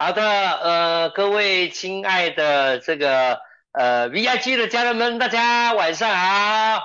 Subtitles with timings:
[0.00, 3.40] 好的，呃，各位亲爱的这个
[3.72, 6.80] 呃 VIP 的家人们，大家晚上好。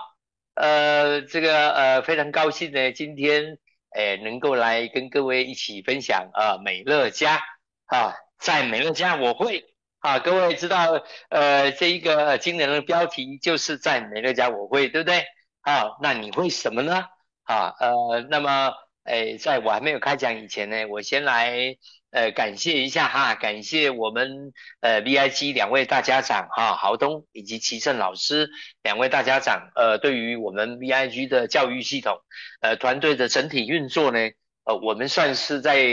[0.56, 3.60] 呃，这个呃非常高兴呢，今天
[3.96, 7.40] 诶能够来跟各位一起分享啊美乐家
[7.86, 9.64] 啊，在美乐家我会
[10.00, 15.24] 啊，各位知道呃这一个今年的标题就是在美乐家我会，对不对？
[15.62, 17.06] 啊，那你会什么呢？
[17.44, 18.74] 啊，呃，那么
[19.04, 21.78] 诶，在我还没有开讲以前呢，我先来。
[22.14, 28.52] 呃，感谢一下哈，感谢我们呃 V I G 两位大家长哈，豪东以及齐胜老师
[28.84, 32.20] 两位大家长，呃，对于我们 V I G 的教育系统，
[32.62, 34.20] 呃，团队的整体运作呢，
[34.64, 35.84] 呃，我们算是在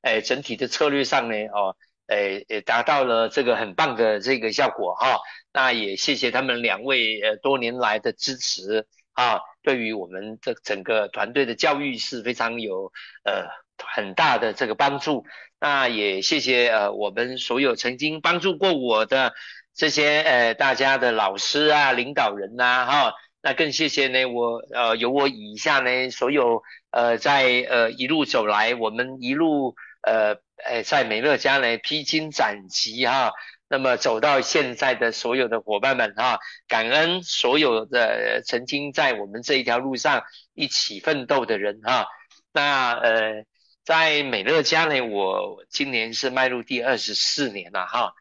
[0.00, 5.18] 呃整体的策略上呢，哦，呃，也达到了这个很棒的这个效果哈。
[5.52, 12.90] 那也谢谢他们两位呃多年来的支持啊，对于我们这整个团队的教育是非常有
[13.24, 13.44] 呃
[13.76, 15.26] 很大的这个帮助。
[15.58, 19.32] 那也谢谢呃我们所有曾经帮助过我的
[19.74, 33.32] 这些呃大家的老师啊领导人呐哈，那更谢谢呢我呃有我以下呢所有呃在呃一路走来我们一路呃呃在美乐家呢披荆斩棘哈，
[33.68, 36.38] 那么走到现在的所有的伙伴们哈，
[36.68, 40.22] 感恩所有的曾经在我们这一条路上
[40.52, 42.06] 一起奋斗的人哈，
[42.52, 43.44] 那呃。
[43.86, 48.14] 在美乐家呢，我今年是迈入第二十四年了哈。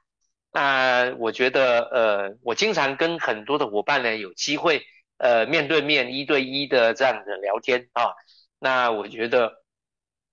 [0.51, 4.83] 那我觉得，呃，我经常跟很多的伙伴呢有机会，
[5.17, 8.13] 呃，面对面一对一的这样的聊天啊。
[8.59, 9.63] 那我觉得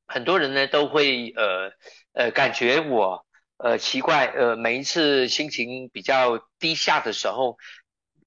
[0.06, 1.72] 很多人呢都会，呃
[2.12, 3.24] 呃，感觉我，
[3.56, 7.56] 呃，奇怪，呃，每一次心情比较低下的时候，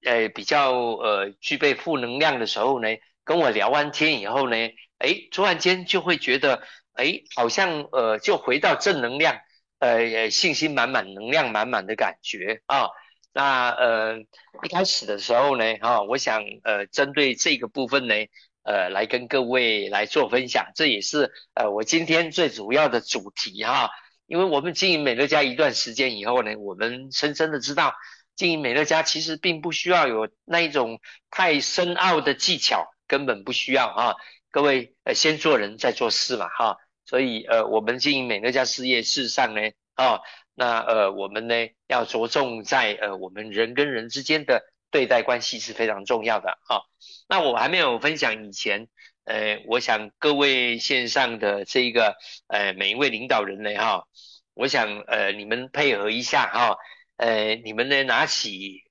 [0.02, 2.88] 呃，比较呃具备负能量的时候呢，
[3.22, 4.56] 跟我聊完天以后呢，
[4.98, 6.64] 哎，突然间就会觉得。
[6.96, 9.38] 哎，好像呃，就回到正能量，
[9.78, 12.88] 呃，信心满满、能量满满的感觉啊。
[13.32, 14.18] 那呃，
[14.62, 18.14] 一开始的时候呢，哈，我想呃，针对这个部分呢，
[18.62, 23.90] 呃，来跟各位来做分享，这也是呃我今天最主要的主题哈。
[24.26, 27.94] 因为我们经营美乐家一段时间以后呢，我们深深的知道，
[28.34, 30.98] 经营美乐家其实并不需要有那一种
[31.30, 34.16] 太深奥的技巧，根本不需要哈。
[34.50, 36.78] 各位呃，先做人再做事嘛哈。
[37.06, 39.60] 所以，呃，我们经营美乐家事业，事实上呢，
[39.94, 40.20] 啊，
[40.54, 41.54] 那呃，我们呢
[41.86, 46.82] 要着重在呃，我们人跟人之间的对待关系是非常重要的啊。
[47.28, 48.88] 那我还没有分享以前，
[49.24, 52.16] 呃，我想各位线上的这个
[52.48, 54.08] 呃每一位领导人呢，哈，
[54.54, 56.76] 我想呃你们配合一下哈，
[57.18, 58.82] 呃，你们呢拿起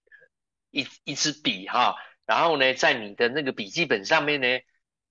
[0.71, 1.95] 一一支笔哈，
[2.25, 4.47] 然后呢在你的那个笔记本上面呢，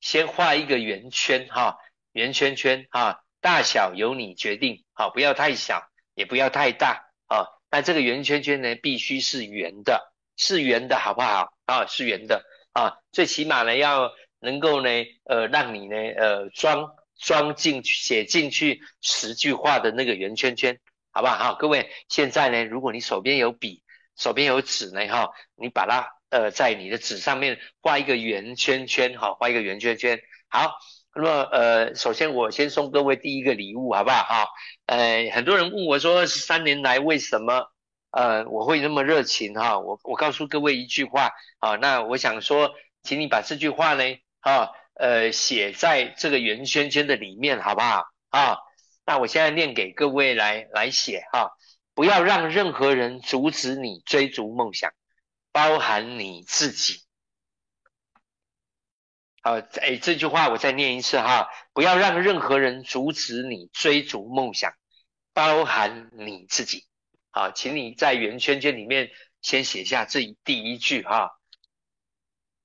[0.01, 1.77] 先画一个圆圈哈。
[2.15, 5.83] 圆圈圈啊，大小由你决定，好，不要太小，
[6.15, 7.49] 也不要太大啊。
[7.73, 11.87] 那这个圆圈圈呢，必须是圆的，是圆的，好不好啊？
[11.87, 14.89] 是圆的啊，最起码呢，要能够呢，
[15.25, 20.79] 呃，让你呢，呃，装装进去，写进去十句话的那个圆圈圈，
[21.11, 21.37] 好不好？
[21.37, 23.83] 好，各位，现在呢，如果你手边有笔，
[24.17, 30.79] 手边有纸呢，哈，你把它，呃，在你的纸上面画一个圆圈圈，哈，画一个圆圈圈，好。
[31.17, 34.23] 那么，呃，首先我先送各位第一个礼物，好不好？
[34.25, 34.49] 哈，
[34.87, 37.71] 呃，很多人问我说，三年来为什么，
[38.11, 39.55] 呃，我会那么热情？
[39.55, 41.31] 哈，我我告诉各位一句话，
[41.61, 44.03] 啊，那我想说，请你把这句话呢，
[44.41, 48.07] 啊，呃，写在这个圆圈圈的里面，好不好？
[48.31, 48.57] 啊，
[49.07, 51.53] 那我现在念给各位来来写，哈，
[51.95, 54.91] 不要让任何人阻止你追逐梦想，
[55.53, 57.04] 包含你自己。
[59.45, 64.73] 好，哎，这句话我再念一次哈，不要让任何人阻止你追逐梦想，
[65.35, 66.87] 包含你自己。
[67.31, 69.11] 好，请你在圆圈圈里面
[69.43, 71.33] 先写下这第一句哈。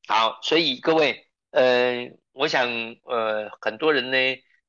[0.07, 2.69] 好，所以各位，呃，我想，
[3.03, 4.17] 呃，很多人呢，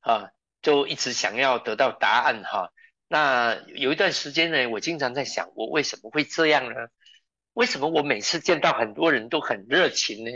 [0.01, 2.73] 啊，就一直想要得到答案哈。
[3.07, 6.75] 那有一段时间呢，我经常在想，我为什么会这样呢？
[7.53, 10.31] 为什么我每次见到很多人都很热情呢？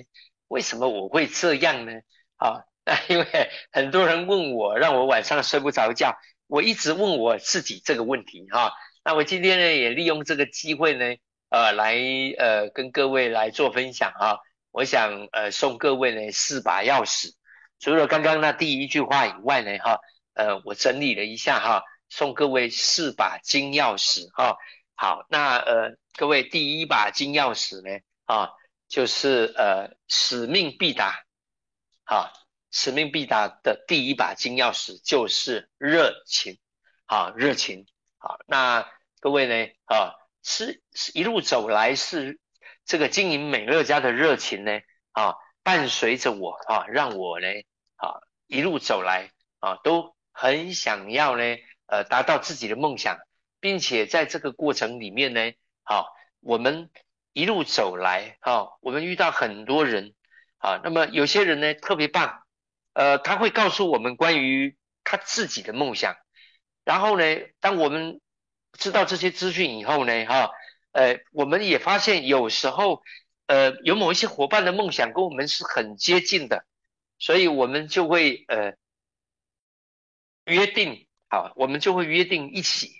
[0.48, 1.94] 为什么我会这样呢？
[2.38, 3.26] 啊，那 因为
[3.72, 6.16] 很多人问我，让我晚上睡不着觉。
[6.48, 8.74] 我一直问我自己这个问题哈。
[9.04, 11.16] 那我今天呢，也利用这个机会呢，
[11.50, 11.96] 呃，来
[12.38, 14.40] 呃跟各位来做分享哈。
[14.72, 17.32] 我想呃送各位呢四把钥匙，
[17.80, 20.00] 除了刚刚那第一句话以外呢，哈，
[20.34, 24.58] 呃，我整理了一下哈，送各位四把金钥匙哈。
[24.96, 28.50] 好，那呃各位第一把金钥匙呢，啊。
[28.96, 31.26] 就是呃，使命必达，
[32.06, 32.32] 好，
[32.72, 36.58] 使命必达的第一把金钥匙就是热情，
[37.04, 37.86] 好，热情，
[38.18, 38.90] 好，那
[39.20, 39.74] 各位呢？
[39.84, 42.40] 啊，是是一路走来是
[42.86, 44.80] 这个经营美乐家的热情呢？
[45.12, 47.48] 啊，伴随着我啊，让我呢
[47.98, 51.44] 啊一路走来啊都很想要呢
[51.88, 53.18] 呃达到自己的梦想，
[53.60, 55.52] 并且在这个过程里面呢，
[55.84, 56.90] 好，我们
[57.36, 60.14] 一路走来哈，我们遇到很多人
[60.58, 62.44] 啊，那么有些人呢特别棒，
[62.94, 66.16] 呃，他会告诉我们关于他自己的梦想。
[66.86, 67.26] 然后呢，
[67.60, 68.22] 当我们
[68.72, 70.50] 知道这些资讯以后呢，哈，
[70.94, 73.04] 呃，我们也发现有时候，
[73.48, 76.66] 呃，有某一些伙伴的梦想跟我们是很接近的，
[77.20, 78.76] 所以我们就会呃
[80.46, 82.94] 约定，好，我们就会约定一起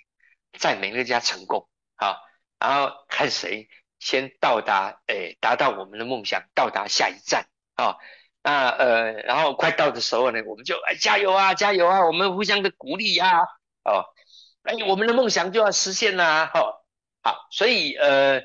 [0.58, 2.20] 在美乐家成功，好，
[2.58, 7.96] 然后看谁先到达，诶，达到我们的梦想，到达下一站，啊，
[8.42, 13.40] 那呃，然后快到的时候呢，我们就哎加油啊，加油啊，我们互相的鼓励呀。
[13.84, 14.04] 哦，
[14.62, 16.46] 哎，我们的梦想就要实现啦！
[16.46, 16.82] 哈，
[17.22, 18.42] 好，所以呃，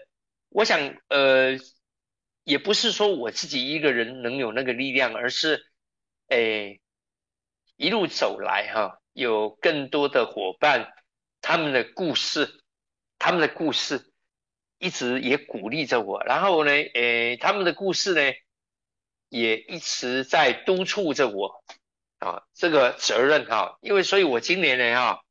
[0.50, 1.58] 我想呃，
[2.44, 5.66] 也不是说我自己一个人能有那个力量，而是
[6.28, 6.80] 哎，
[7.76, 10.94] 一路走来哈，有更多的伙伴，
[11.42, 12.62] 他们的故事，
[13.18, 14.11] 他们的故事
[14.82, 18.34] 一直也鼓励着我，然后呢，诶，他们的故事呢，
[19.30, 21.64] 也一直在督促着我
[22.20, 25.22] 啊，这个责任哈，因为所以我今年呢哈。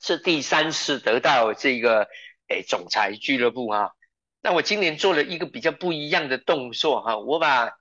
[0.00, 2.08] 是第三次得到这个
[2.48, 3.94] 诶总裁俱乐部哈，
[4.42, 7.72] 那我今年做了一个比较不一样的动作哈，我把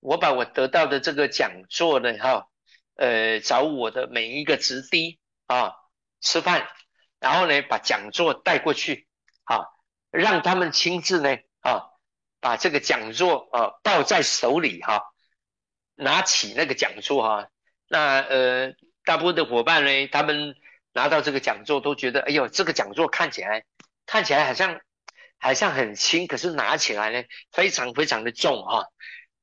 [0.00, 2.48] 我把我得到的这个讲座呢哈，
[2.94, 5.74] 呃找我的每一个直弟啊
[6.22, 6.66] 吃饭，
[7.20, 9.06] 然后呢把讲座带过去
[9.44, 9.66] 啊，
[10.16, 11.82] 让他们亲自呢啊
[12.40, 15.02] 把这个讲座啊抱在手里哈，
[15.94, 17.48] 拿起那个讲座哈，
[17.88, 18.72] 那呃
[19.04, 20.54] 大部分的伙伴呢他们。
[20.96, 23.66] 拿到这个讲座都觉得，哎呦，这个讲座看起来
[24.06, 24.80] 看起来好像
[25.38, 27.22] 好像很轻，可是拿起来呢
[27.52, 28.86] 非常非常的重哈。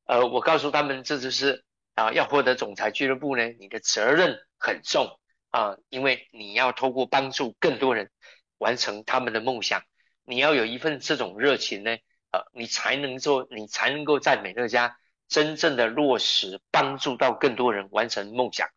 [0.06, 5.20] 呃，我告诉他们，这就是啊，要获得总裁俱乐部呢，你的责任很重
[5.52, 8.10] 啊，因为你要透过帮助更多人
[8.58, 9.84] 完成他们的梦想，
[10.26, 11.98] 你要有一份这种热情呢，
[12.32, 14.98] 呃，你才能做，你才能够在美乐家
[15.28, 18.70] 真正的落实，帮助到更多人完成梦想。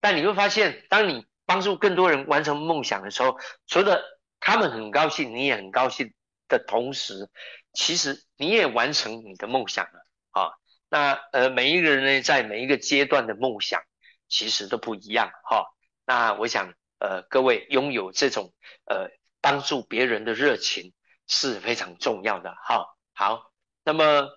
[0.00, 4.02] 但你会发现，当你帮助更多人完成梦想的时候，除了
[4.40, 6.12] 他们很高兴，你也很高兴
[6.48, 7.28] 的同时，
[7.72, 10.50] 其实你也完成你的梦想了啊。
[10.88, 13.80] 那呃，每一个人呢，在每一个阶段的梦想
[14.28, 15.66] 其实都不一样哈。
[16.04, 18.52] 那我想呃，各位拥有这种
[18.86, 19.08] 呃
[19.42, 20.94] 帮助别人的热情
[21.26, 22.86] 是非常重要的哈。
[23.12, 23.52] 好，
[23.84, 24.30] 那么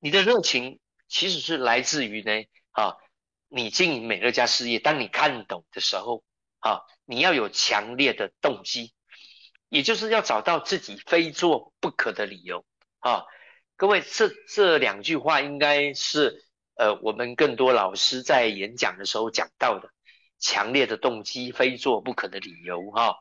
[0.00, 2.32] 你的热情其实是来自于呢
[2.72, 2.96] 啊，
[3.46, 6.24] 你经营美乐家事业，当你看懂的时候。
[6.60, 8.92] 啊，你要有强烈的动机，
[9.68, 12.66] 也就是要找到自己非做不可的理由
[12.98, 13.22] 啊！
[13.76, 19.92] 各位，这这两句话应该是呃，我们更多老师在演讲的时候讲到的，
[20.40, 23.14] 强烈的动机，非做不可的理由哈。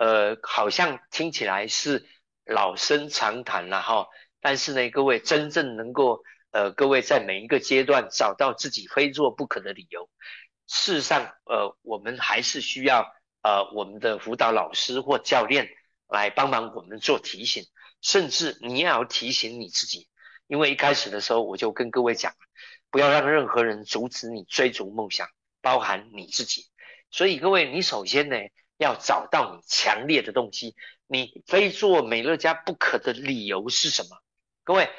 [0.00, 2.08] 呃，好像听起来是
[2.46, 4.08] 老生常谈了哈，
[4.40, 10.08] 但是呢，各位真正能够呃，各位在每一个阶段找到自己非做不可的理由。
[10.66, 13.12] 事实上，呃，我们还是需要
[13.42, 15.68] 呃我们的辅导老师或教练
[16.08, 17.66] 来帮忙我们做提醒，
[18.00, 20.08] 甚至你也要提醒你自己，
[20.46, 22.32] 因为一开始的时候我就跟各位讲，
[22.90, 25.28] 不要让任何人阻止你追逐梦想，
[25.60, 26.70] 包含你自己。
[27.10, 28.36] 所以各位，你首先呢
[28.80, 30.74] 要找到你强烈的动机，
[31.06, 34.18] 你非做美乐家不可的理由是什么？
[34.64, 34.90] 各位，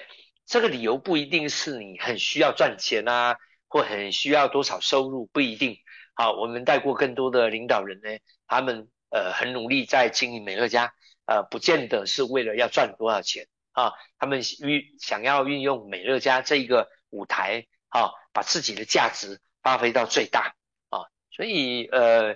[0.45, 3.35] 这个理由不一定是你很需要赚钱啊。
[3.73, 5.77] 或很需要多少收入不一定。
[6.13, 8.09] 好，我们带过更多的领导人呢，
[8.45, 10.91] 他们呃很努力在经营美乐家，
[11.23, 20.53] 呃不见得是为了要赚多少钱啊，他们运想要运用美乐家这一个舞台啊，把自己的价值发挥到最大
[20.89, 22.35] 啊，所以呃，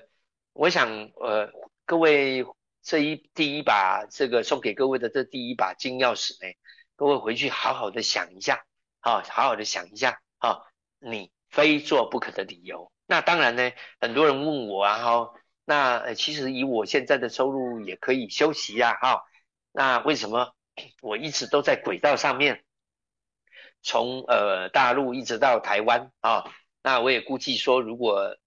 [0.56, 1.52] 我想呃
[1.86, 2.46] 各位
[2.82, 6.54] 这一第一把这个送给各位的这第一把金钥匙呢，
[6.96, 8.66] 各位回去好好的想一下
[9.02, 10.62] 啊，好好的想一下啊。
[11.00, 13.70] 你非做不可的理由，那当然呢。
[14.00, 15.34] 很多人问我啊，哈，
[15.66, 19.24] 那其实以我现在的收入也可以休息呀，哈。
[19.74, 20.54] 那为什么
[21.02, 22.64] 我一直都在轨道上面，
[23.82, 26.46] 从呃大陆一直到台湾啊？
[26.82, 28.38] 那我也估计说，如果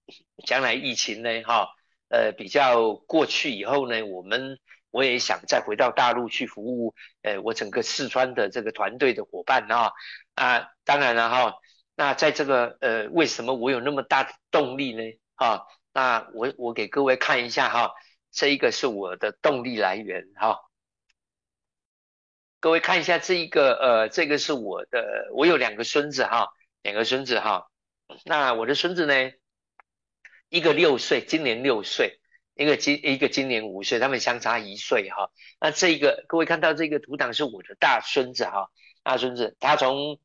[0.47, 1.69] 将来疫情呢，哈，
[2.09, 4.59] 呃比较过去以后呢，我们
[4.91, 9.91] 我也想再回到大陆去服务，呃，我整个四川的这个团队的伙伴啊，
[10.35, 11.53] 啊，当然了，哈。
[11.95, 15.03] 那在这个呃，为什么我有那么大的动力呢？
[15.35, 17.91] 哈，那我我给各位看一下哈，
[18.31, 20.59] 这一个是我的动力来源哈。
[22.61, 26.47] 各位看一下这一个呃，这个是我的，我有两个孙子哈，
[26.83, 27.67] 两个孙子哈。
[28.23, 29.13] 那我的孙子呢，
[30.49, 32.19] 一个六岁，今年六岁，
[32.55, 35.31] 一个今一个今年五岁，他们相差一岁哈。
[35.61, 38.69] 那这个各位看到这个图档是我的大孙子哈，
[39.03, 40.19] 大孙子他从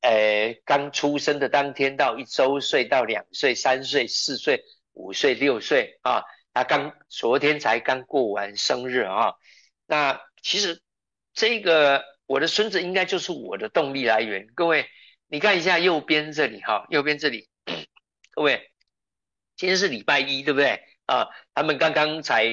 [0.00, 9.34] 呃刚出生的当天到一周岁到两岁、三岁、四岁、五岁、六岁啊，他刚昨天才刚过完生日啊。
[9.86, 10.82] 那其实。
[11.32, 14.48] 这个我的孙子应该就是我的动力来源。
[14.56, 14.86] 各位，
[15.28, 17.48] 你看一下右边这里哈，右边这里，
[18.32, 18.69] 各位，
[19.60, 21.28] 今天是礼拜一，对不对啊？
[21.52, 22.46] 他们刚刚才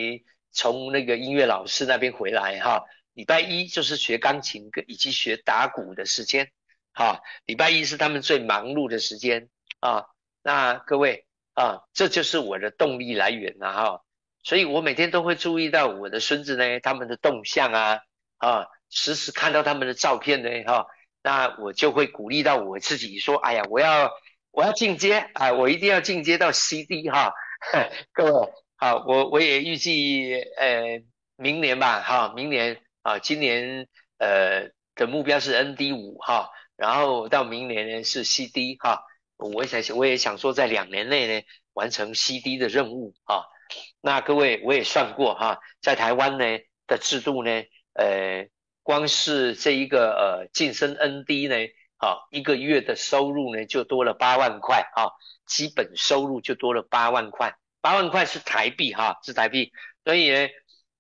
[0.52, 2.84] 从那个音乐老师那边回来哈。
[3.14, 6.52] 礼拜一就是学钢琴跟以及学打鼓的时间，
[6.92, 9.48] 哈，礼拜一是他们最忙碌的时间
[9.80, 10.04] 啊。
[10.44, 14.02] 那各位啊，这就是我的动力来源了哈。
[14.44, 18.00] 所以我每天都会注意到我的孙子呢，他们的动向啊。
[18.36, 20.86] 啊，时时看到他们的照片呢，哈，
[21.24, 24.12] 那我就会鼓励到我自己说，哎呀，我要
[24.58, 27.32] 我要进阶啊，我一定要进阶到 CD 哈，
[28.12, 31.00] 各位好，我我也预计呃
[31.36, 33.88] 明年吧，哈，明年啊，今年
[34.18, 39.04] 呃的目标是 ND 五哈，然后到明年呢是 CD 哈，
[39.38, 43.44] 我想我也想说在两年内呢完成 CD 的任务啊，
[44.02, 46.46] 那各位我也算过哈，在台湾呢
[46.88, 47.64] 的制度呢。
[47.94, 48.48] 呃，
[48.82, 51.56] 光是这一个呃晋升 ND 呢，
[51.98, 55.10] 啊，一个月的收入呢就多了八万块啊，
[55.46, 59.72] 基本收入就多了八万块，八万块是台币哈，是台币，
[60.06, 60.48] 所以呢，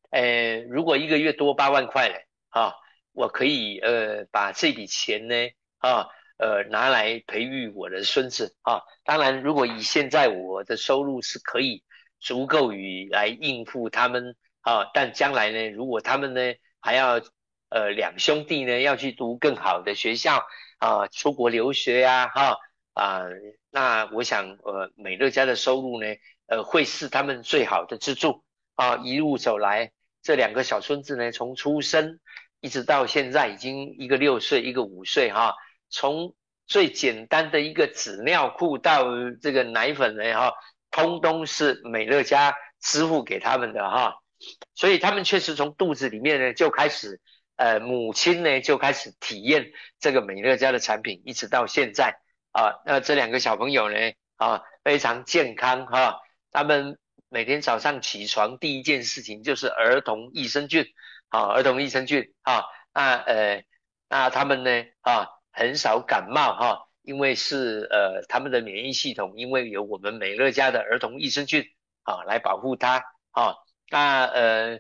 [0.10, 2.16] 呃，如果一个月多八万块呢，
[2.50, 2.74] 啊，
[3.14, 5.36] 我可以呃把这笔钱呢，
[5.78, 11.84] 啊，呃拿来培育我的孙子啊，当然，如果以现在我的收入是可以
[12.20, 16.42] 足够于来应付他们啊，但将来呢，如果他们呢，
[16.80, 17.22] 还要
[17.70, 20.44] 呃两兄弟呢要去读更好的学校
[20.78, 22.58] 啊，出国留学呀哈
[22.94, 23.24] 啊，
[23.72, 26.08] 那我想呃美乐家的收入呢
[26.48, 28.44] 呃会是他们最好的支柱
[28.76, 29.92] 啊，一路走来
[30.22, 32.20] 这两个小孙子呢从出生
[32.60, 35.56] 一直到现在已经一个六岁一个五岁哈，
[35.90, 39.06] 从最简单的一个纸尿裤到
[39.42, 40.54] 这个奶粉呢哈，
[40.92, 44.16] 通通是美乐家支付给他们的哈。
[44.76, 47.20] 所以他们确实从肚子里面呢就开始，
[47.58, 52.20] 呃，母亲呢就开始体验这个美乐家的产品，一直到现在
[52.52, 52.82] 啊。
[52.86, 53.98] 那这两个小朋友呢
[54.36, 56.22] 啊非常健康哈，
[56.52, 56.98] 他们
[57.30, 60.86] 每天早上起床第一件事情就是儿童益生菌
[61.30, 62.64] 啊，儿童益生菌啊。
[62.94, 63.64] 那呃
[64.08, 71.66] 那他们呢啊很少感冒哈，因为是呃他们的免疫系统因为有我们美乐家的儿童益生菌
[72.04, 73.56] 啊来保护他啊。
[73.90, 74.80] 那呃，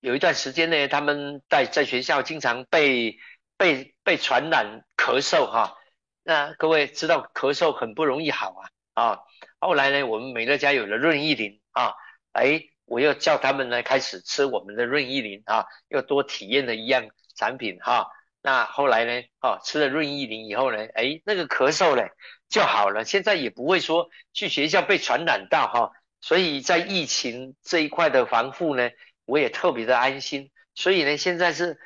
[0.00, 3.18] 有一段时间呢，他们在在学校经常被
[3.56, 5.74] 被被传染咳嗽哈。
[6.22, 9.18] 那各位知道咳嗽很不容易好啊啊。
[9.58, 11.94] 后来呢，我们美乐家有了润益林啊，
[12.32, 18.08] 哎，我又叫他们呢开始吃我们的润益林啊，又多体验了一样产品哈。
[18.42, 22.02] 那后来呢，啊，吃了润益林以后呢，哎，那个咳嗽呢
[22.48, 25.90] 就好了，现在也不会说去学校被传染到哈。
[26.20, 28.90] 所以在疫情这一块的防护呢，
[29.26, 30.50] 我也特别的安心。
[30.74, 31.78] 所以呢，现在是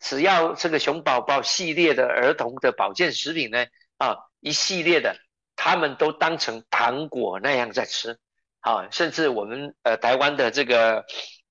[0.00, 3.66] 只要这个熊宝宝系列的儿童的保健食品呢，
[3.98, 5.16] 啊，一系列的，
[5.56, 8.18] 他们都当成糖果那样在吃，
[8.60, 11.04] 啊，甚至我们呃台湾的这个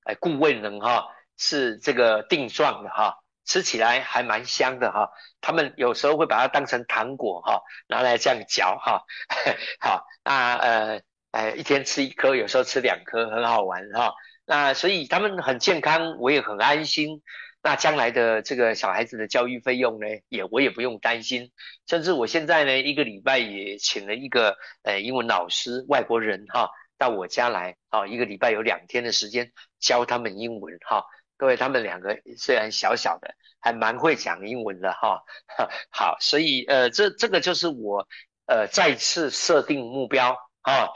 [0.05, 5.09] 呃顾问人哈，是这个定状的哈，吃起来还蛮香的哈。
[5.41, 9.03] 他们有时候会把它当成糖果哈，拿来这样嚼哈，
[9.79, 11.01] 好，那呃。
[11.35, 14.13] 哎，一天吃一颗，有时候吃两颗，很好玩哈。
[14.45, 17.23] 那所以他们很健康，我也很安心。
[17.63, 21.51] 那将来的这个小孩子的教育费用呢，也我也不用担心。
[21.87, 31.03] 甚至我现在呢，一个礼拜也请了一个呃英文老师，外国人哈，到我家来啊，一个礼拜有两天的时间教他们英文哈。
[31.37, 35.23] 各位，他们两个虽然小小的，还蛮会讲英文的哈。
[35.89, 38.07] 好，所以呃，这这个就是我
[38.45, 40.89] 呃再次设定目标啊。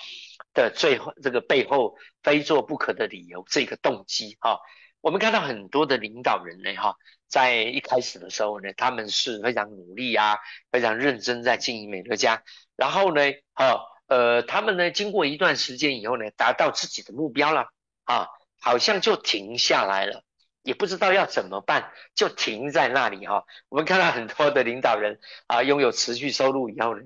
[0.52, 4.60] 的最后这个背后非做不可的理由，这个动机哈，
[5.02, 6.96] 我们看到很多的领导人呢哈，
[7.28, 10.38] 在一开始的时候呢，他们是非常努力啊，
[10.72, 12.44] 非常认真在经营美乐家，
[12.76, 13.22] 然后呢，
[13.54, 17.68] 哈呃，他们呢经过一段时间以后呢，达到自己的目标了
[18.04, 18.28] 啊，
[18.60, 20.24] 好像就停下来了，
[20.64, 23.46] 也不知道要怎么办，就停在那里哈。
[23.70, 27.04] 我们看到很多的领导人啊，拥有持续收入以后呢，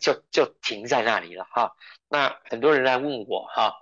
[0.00, 1.76] 就就停在那里了哈。
[2.08, 3.74] 那很多人来问我哈，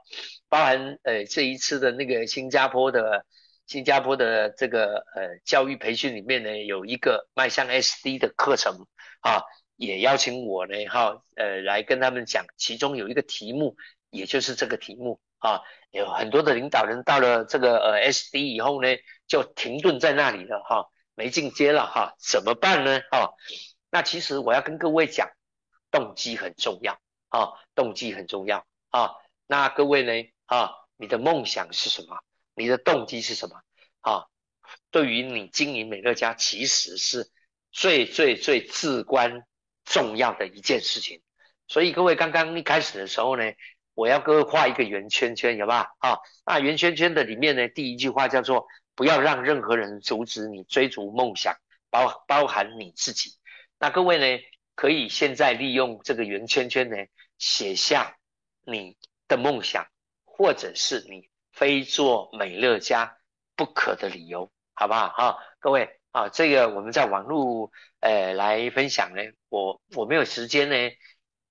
[0.48, 3.26] 包含呃这一次的那个新加坡的
[3.66, 8.86] 新加坡的这个呃教育培训里面呢，有一个迈向 SD 的课程
[9.20, 9.42] 啊，
[9.76, 13.76] 也邀请我呢哈呃来跟他们讲，其中有一个题目，
[14.10, 18.88] 也就是这个题目啊，有很多的领导人到了这个呃 SD 以后呢，
[19.26, 23.34] 就停顿在那里了哈，没进阶了哈，怎么办呢哈？
[23.90, 25.28] 那其实我要跟各位讲，
[25.90, 26.98] 动机很重要。
[27.34, 29.10] 啊，动机很重要啊。
[29.48, 30.12] 那各位呢？
[30.46, 32.16] 啊，你的梦想是什么？
[32.54, 33.60] 你的动机是什么？
[34.02, 34.26] 啊，
[34.92, 37.28] 对于你经营美乐家，其实是
[37.72, 39.42] 最最最至关
[39.84, 41.22] 重要的一件事情。
[41.66, 43.42] 所以各位刚刚一开始的时候呢，
[43.94, 45.88] 我要各位画一个圆圈圈，有吧？
[45.98, 51.56] 啊，那圆圈圈的里面呢，第一句话叫做不要让任何人阻止你追逐梦想，
[51.90, 53.32] 包包含你自己。
[53.80, 54.44] 那各位呢，
[54.76, 56.96] 可以现在利用这个圆圈圈呢。
[57.38, 58.16] 写下
[58.66, 58.96] 你
[59.28, 59.86] 的梦想，
[60.24, 63.16] 或者是你非做美乐家
[63.56, 65.08] 不可的理由，好不好？
[65.08, 70.76] 哈，各位啊，这个我们在网络呃来分享呢，我我没有时间呢，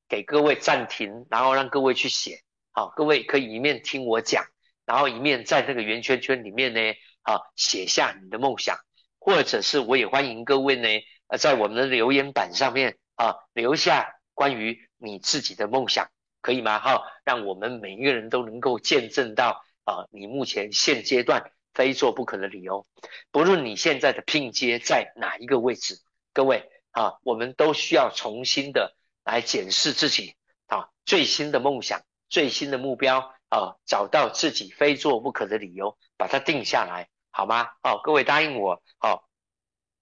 [0.07, 2.43] 给各位暂停，然后让各位去写。
[2.71, 4.45] 好，各位可以一面听我讲，
[4.85, 6.79] 然后一面在这个圆圈圈里面呢，
[7.21, 8.77] 啊，写下你的梦想，
[9.19, 10.87] 或者是我也欢迎各位呢，
[11.37, 14.89] 在我们的留言板上面啊，留下关于。
[15.03, 16.09] 你自己的梦想
[16.41, 16.79] 可以吗？
[16.79, 22.87] 哈，让我们每一个人都能够见证到啊，你目前现阶段非做不可的理由。
[23.29, 25.99] 不论你现在的拼接在哪一个位置，
[26.31, 28.95] 各位啊，我们都需要重新的
[29.25, 30.35] 来检视自己
[30.67, 37.67] 啊，最新的梦想、最新的目标啊，找到自己非做不可的理由，把它定下来，好吗？
[37.83, 39.27] 哦，各位答应我，好，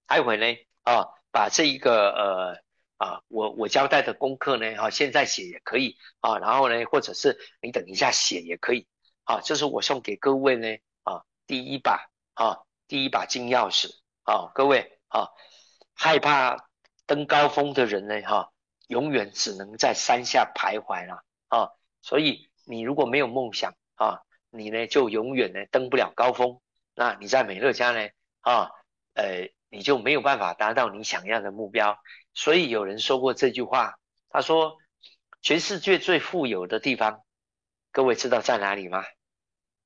[0.06, 0.46] 待会呢
[0.82, 2.62] 啊，把这一个呃。
[3.02, 8.86] 啊，我我交代的功课呢，哈，现在写也可以啊，然后呢，或者是你等一下写也可以，
[9.24, 10.68] 啊，这是我送给各位呢，
[11.02, 13.90] 啊，第一把啊，第一把金钥匙
[14.22, 15.30] 啊，各位啊，
[15.94, 16.68] 害怕
[17.04, 18.52] 登高峰的人呢，哈，
[18.86, 21.70] 永远只能在山下徘徊了啊，
[22.02, 26.60] 所以你如果没有梦想啊，你呢就永远呢登不了高峰，
[26.94, 28.08] 那你在美乐家呢，
[28.42, 28.70] 啊，
[29.14, 31.98] 呃，你就没有办法达到你想要的目标。
[32.34, 33.94] 所以有人说过这句话，
[34.28, 34.76] 他说
[35.40, 37.24] ：“全世界最富有的地方，
[37.90, 39.02] 各位知道在哪里吗？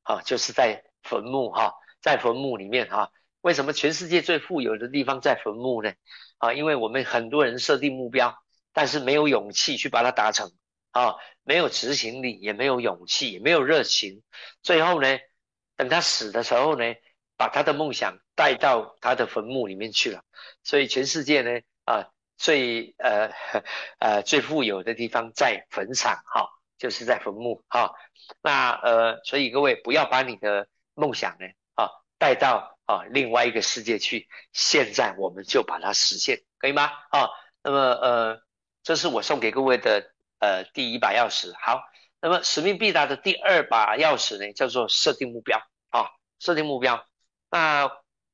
[0.03, 3.13] 啊，就是在坟墓哈，在坟墓里面哈。
[3.43, 5.93] 为什么全世界最富有的地方在坟墓呢？
[6.39, 8.37] 啊，因为我们很多人设定目标，
[8.73, 10.51] 但是没有勇气去把它达成
[10.91, 14.25] 啊，没有执行力，也没有勇气，也没有热情。
[14.63, 15.17] 最后呢，
[15.77, 16.85] 等他死的时候呢，
[17.37, 20.23] 把他的梦想带到他的坟墓里面去了。
[20.63, 22.07] 所以全世界呢，啊。”
[22.39, 23.31] 最呃
[23.99, 27.95] 呃最富有的地方在坟场哈，就是在坟墓哈。
[28.43, 31.47] 那呃，所以各位不要把你的梦想呢
[31.77, 34.29] 啊带到啊另外一个世界去。
[34.53, 36.91] 现在我们就把它实现，可以吗？
[37.09, 37.31] 啊，
[37.63, 38.43] 那么呃，
[38.83, 41.55] 这是我送给各位的呃第一把钥匙。
[41.59, 41.81] 好，
[42.21, 47.03] 那么使命必达的第二把钥匙呢，叫做设定目标啊，设定目标。
[47.49, 47.91] 那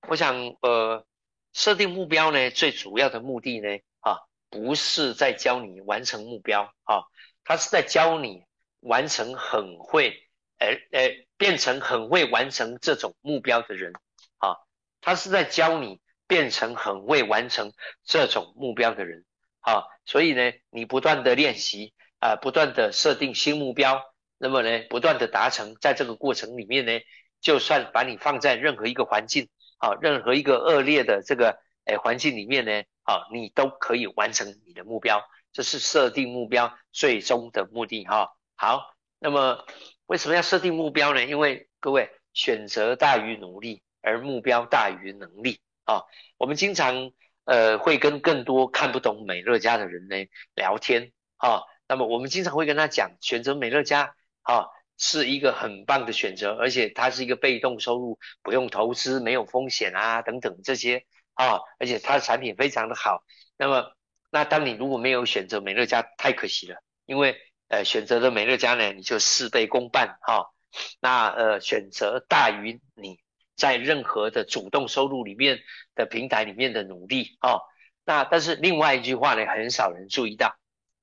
[0.09, 1.07] 我想呃，
[1.53, 3.69] 设定目标呢，最主要的目的呢。
[4.01, 4.19] 啊
[4.51, 7.05] 不是在教你完成目标啊，
[7.43, 8.45] 他是在教你
[8.81, 13.95] 完成很会，呃呃，变成很会完成这种目标的人
[14.37, 14.59] 啊，
[15.01, 17.73] 他是在教你变成很会完成
[18.05, 19.25] 这种目标的人
[19.61, 24.03] 啊，所以呢，你不断的练习啊，不断的设定新目标，
[24.37, 27.01] 那么呢，不断的达成，在这个过程里面呢，
[27.41, 29.49] 就算把你放在任何一个环境
[29.83, 32.85] 啊，任何一个恶劣的这个诶环境里面呢。
[33.05, 35.21] 好，你都可以完成你的目标，
[35.53, 38.31] 这是设定目标最终的目的哈。
[38.55, 39.66] 好，那么
[40.07, 41.25] 为什么要设定目标呢？
[41.25, 46.05] 因为各位选择大于努力，而目标大于能力啊。
[46.38, 47.11] 我们经常
[47.45, 50.14] 呃会跟更多看不懂美乐家的人呢
[50.55, 51.62] 聊天啊。
[51.88, 54.68] 那么我们经常会跟他讲，选择美乐家啊
[55.05, 61.05] 是一个很棒的选择，而且它是一个被动收入，不用投资，没有风险啊等等这些。
[61.35, 63.25] 啊，而且它的产品非常的好。
[63.57, 63.97] 那么，
[64.31, 66.77] 那当你如果没有选择美乐家，太可惜了。
[67.05, 67.37] 因为
[67.67, 70.53] 呃，选择了美乐家呢，你就事倍功半哈。
[71.01, 73.19] 那呃，选择大于你
[73.57, 75.59] 在任何的主动收入里面
[75.97, 77.59] 的平台里面的努力啊。
[78.05, 80.55] 那但是另外一句话呢，很少人注意到，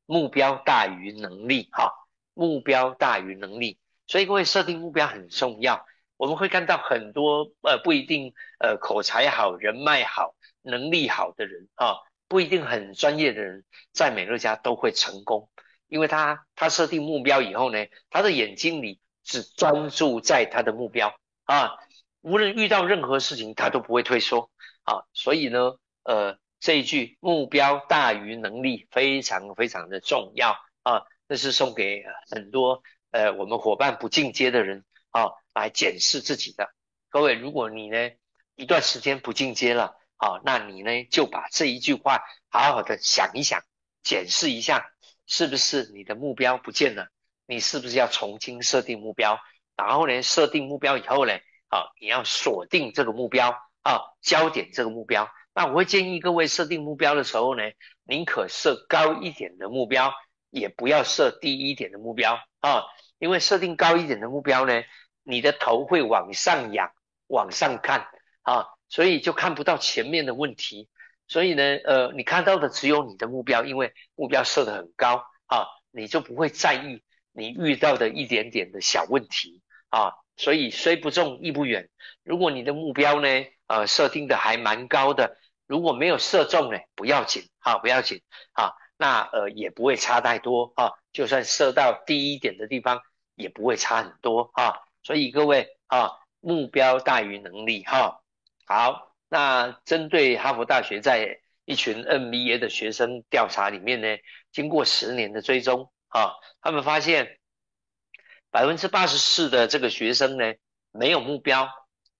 [0.05, 1.91] 目标大于能力哈。
[2.35, 5.85] 目标大于能力，所以各位设定目标很重要。
[6.17, 11.93] 我们会看到很多呃不一定呃口才好、人脉好、能力好的人啊，
[12.27, 15.47] 不一定很专业的人，在美乐家都会成功，
[15.87, 21.77] 因为他他设定目标以后呢，他的眼睛里只专注在他的目标啊，
[22.21, 24.49] 无论遇到任何事情，他都不会退缩
[24.85, 36.69] 啊，所以呢，呃，这一句目标大于能力非常非常的重要啊，这是送给很多呃我们伙伴不进阶的人啊来检视自己的。
[37.09, 38.11] 各位，如果你呢
[38.55, 43.63] 一段时间不进阶了，啊，那你呢就把这一句话好好的想一想，
[44.03, 44.91] 检视一下，
[45.25, 47.07] 是不是你的目标不见了？
[47.47, 49.39] 你是不是要重新设定目标？
[49.75, 51.33] 然后呢，设定目标以后呢，
[51.69, 55.27] 啊，你要锁定这个目标啊，焦点这个目标。
[55.53, 57.63] 那我会建议各位设定目标的时候呢，
[58.03, 60.13] 宁可设高一点的目标，
[60.51, 62.83] 也不要设低一点的目标啊，
[63.17, 64.83] 因为设定高一点的目标呢，
[65.23, 66.91] 你的头会往上仰，
[67.27, 68.07] 往上看
[68.41, 68.67] 啊。
[68.91, 70.89] 所以就看不到前面的问题，
[71.27, 80.13] 所以呢，呃，你看到的只有你的目标，因为目标设得很高啊，你就不会在意你遇到的一点点的小问题啊。
[80.37, 81.89] 所以虽不中，亦不远。
[82.23, 83.27] 如果你的目标呢，
[83.67, 93.01] 呃，设定的还蛮高的，如果没有射中呢，不要紧啊，不要紧啊，那呃也不会差太多啊，就算射到低一点的地方，
[93.35, 94.75] 也不会差很多啊。
[95.03, 98.21] 所以各位啊，目标大于能力哈。
[98.65, 104.07] 好，那针对哈佛大学在一群 NBA 的学生调查里面呢，
[104.51, 107.39] 经过十年的追踪啊，他们发现
[108.51, 110.53] 百分之八十四的这个学生呢
[110.91, 111.69] 没有目标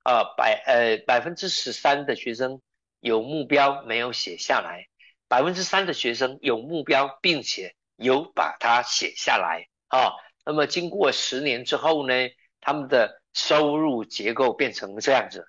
[0.04, 2.62] 啊，百呃百分之十三的学生
[3.00, 4.88] 有目标没有写下来，
[5.28, 10.14] 百分之三的学生有目标并且有把它写下来啊。
[10.46, 12.14] 那么经过十年之后呢，
[12.60, 15.48] 他们的收入结构变成这样子。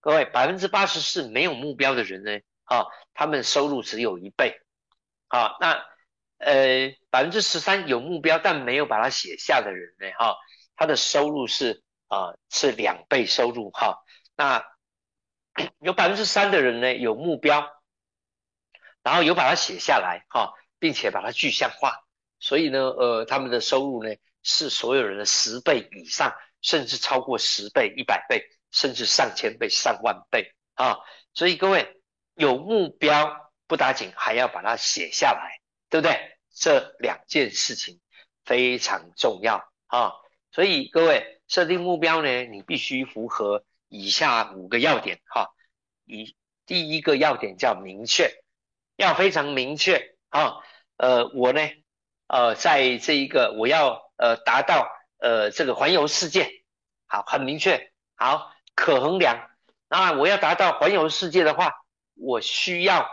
[0.00, 4.60] 各位，百分之八十四没有目标的人呢，啊，他们收入只有一倍，
[5.28, 5.84] 啊，那
[6.38, 10.36] 呃百分之十三有目标但没有把它写下的人呢，哈，
[10.74, 14.02] 他的收入是啊是两倍收入，哈，
[14.34, 14.64] 那
[15.78, 17.70] 有百分之三的人呢有目标，
[19.04, 22.02] 然后有把它写下来，哈，并且把它具象化，
[22.40, 24.10] 所以呢，呃，他们的收入呢
[24.42, 28.42] 是所有人的十倍以上，甚至超过十倍、一百倍。
[28.74, 30.96] 甚至上千倍、上万倍啊！
[31.34, 32.00] 所以各位
[32.34, 36.38] 有目标不打紧，还要把它写下来，对不对？
[36.54, 38.00] 这两件事情
[38.46, 40.14] 非常重要啊！
[40.52, 45.50] 所以各位设定目标呢，你必须符合以下五个要点哈。
[46.06, 48.42] 一第一个要点叫明确，
[48.96, 50.60] 要非常明确啊。
[51.02, 51.60] 呃，我呢，
[52.28, 54.88] 呃，在这一个我要呃达到
[55.18, 56.48] 呃这个环游世界，
[57.08, 58.52] 好，很明确，好。
[58.74, 59.50] 可衡量
[59.88, 61.84] 那我要达到环游世界的话，
[62.14, 63.06] 我需要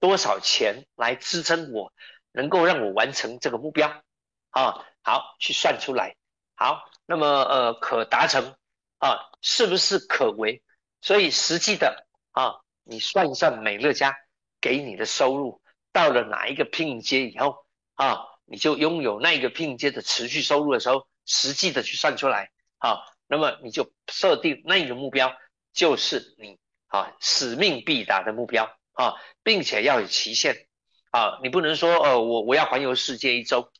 [0.00, 1.92] 多少钱来支撑我，
[2.32, 4.02] 能够让我完成这个目标
[4.50, 4.84] 啊？
[5.02, 6.16] 好，去算出来。
[6.56, 8.56] 好，那么呃，可达成
[8.98, 10.62] 啊，是不是可为？
[11.00, 14.14] 所以实际的啊，你算一算美乐家
[14.60, 23.00] 给你的收入到了哪一个拼阶以后啊，你就拥有那一个拼阶的持续收入的时候，实际的去算出来啊。
[23.26, 25.36] 那么你就设定那一个目标，
[25.72, 30.66] 就是你啊使命必达的目标啊，并且要有期限
[31.10, 33.70] 啊，你不能说呃我我要环游世界一周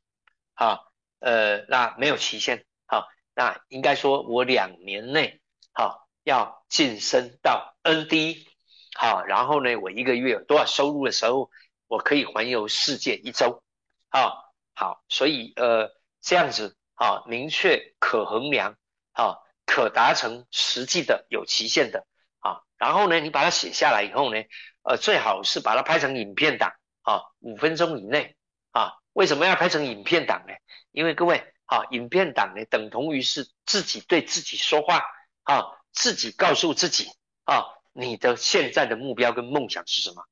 [0.55, 0.81] 啊，
[1.21, 5.41] 呃那没有期限啊，那应该说我两年内
[5.73, 8.47] 啊要晋升到 ND
[8.95, 11.51] 好，然后呢我一个月有多少收入的时候，
[11.89, 13.65] 我可以环游世界一周
[14.11, 14.33] 啊
[14.75, 18.77] 好，所以呃这样子啊明确可衡量。
[19.13, 19.35] 啊，
[19.67, 22.07] 可达成实际的有期限的
[22.39, 24.41] 啊，然后呢，你把它写下来以后呢，
[24.85, 26.71] 呃，最好是把它拍成影片档
[27.03, 28.37] 啊，五分钟以内
[28.71, 28.93] 啊。
[29.15, 30.55] 为什么要拍成影片档呢？
[30.93, 35.03] 因为各位啊，影片档呢等同于是自己对自己说话
[35.43, 37.11] 啊，自己告诉自己
[37.43, 40.23] 啊，你的现在的目标跟梦想是什么？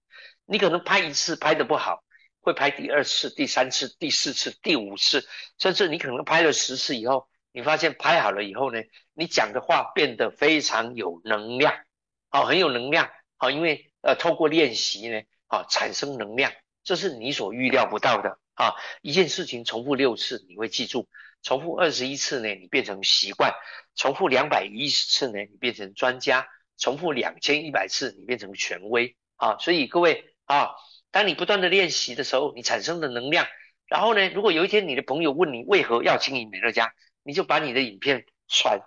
[0.46, 2.02] 你可能拍一次拍的不好，
[2.40, 5.26] 会拍第二次、第三次、第四次、第五次，
[5.59, 7.28] 甚至你可能拍了十次以后。
[7.52, 8.82] 你发现拍好了以后呢，
[9.14, 11.74] 你讲的话变得非常有能量，
[12.28, 16.52] 好，很有能量，好，因为呃，透过练习呢，啊，产生能量，
[16.85, 18.74] 这是你所预料不到的啊。
[19.00, 21.09] 一件事情重复六次，你会记住；
[21.42, 23.50] 重复二十一次呢，你变成习惯；
[23.94, 26.42] 重复两百一十次呢，你变成专家；
[26.76, 29.56] 重复两千一百次，你变成权威啊。
[29.61, 30.74] 所以各位啊，
[31.11, 33.46] 当你不断的练习的时候，你产生的能量，
[33.87, 36.92] 然后呢，如果有一天你的朋友问你为何要经营美乐家？
[37.22, 38.80] 你就把你的影片传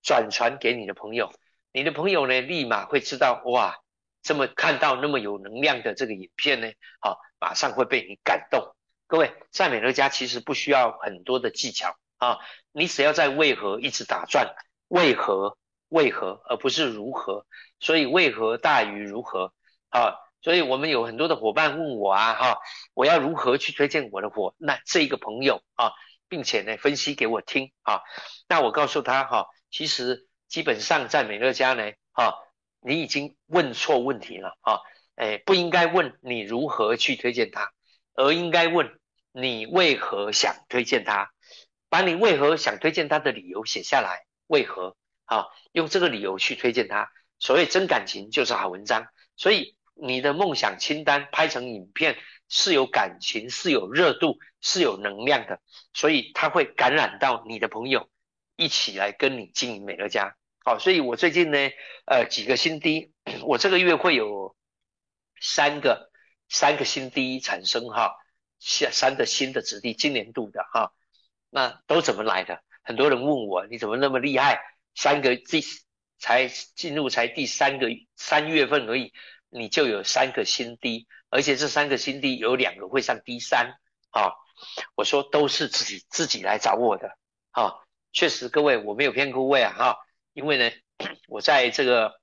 [0.00, 1.32] 转传给你的朋友，
[1.72, 3.80] 你的朋友呢，立马会知道哇，
[4.22, 6.70] 这么看到那么有能量的这个影片呢，
[7.00, 8.76] 好，马上会被你感动。
[9.08, 12.38] 各位在美乐家其实不需要很多的技巧啊，
[12.70, 14.54] 你只要在为何一直打转，
[14.86, 17.44] 为何为何，而不是如何，
[17.80, 19.52] 所以为何大于如何
[19.88, 20.14] 啊？
[20.42, 22.58] 所以我们有很多的伙伴问我啊，哈，
[22.94, 25.92] 我要如何去推荐我的伙那这一个朋友啊，
[26.28, 28.00] 并且呢分析给我听啊，
[28.48, 32.34] 那我告诉他哈，其实基本上在美乐家呢，哈，
[32.80, 34.80] 你已经问错问题了啊，
[35.14, 37.70] 哎，不应该问你如何去推荐他，
[38.14, 38.98] 而应该问
[39.32, 41.30] 你为何想推荐他，
[41.90, 49.76] 把你为何想推荐他的理由写下来，为何啊，用这个理由去推荐他，所谓真感情就是好文章，所以。
[50.02, 52.16] 你的梦想清单拍成影片
[52.48, 55.60] 是有感情、是有热度、是有能量的，
[55.92, 58.08] 所以它会感染到你的朋友，
[58.56, 60.36] 一起来跟你经营美乐家。
[60.64, 61.58] 好，所以我最近呢，
[62.06, 63.12] 呃，几个新低，
[63.44, 64.56] 我这个月会有
[65.40, 66.10] 三个
[66.48, 68.14] 三个新低产生哈，
[68.58, 70.92] 三三个新的子弟，今年度的哈，
[71.48, 72.62] 那都怎么来的？
[72.82, 74.60] 很多人问我，你怎么那么厉害？
[74.94, 75.62] 三个第
[76.18, 79.12] 才进入才第三个三月份而已。
[79.50, 83.78] 你就有三个新低，而且这三个新低有两个会上低三
[84.10, 84.32] 啊！
[84.94, 87.16] 我说都是自己自己来找我的
[87.50, 87.74] 啊！
[88.12, 89.98] 确实，各位我没有骗各位啊哈！
[90.34, 90.70] 因为呢，
[91.26, 92.20] 我在这个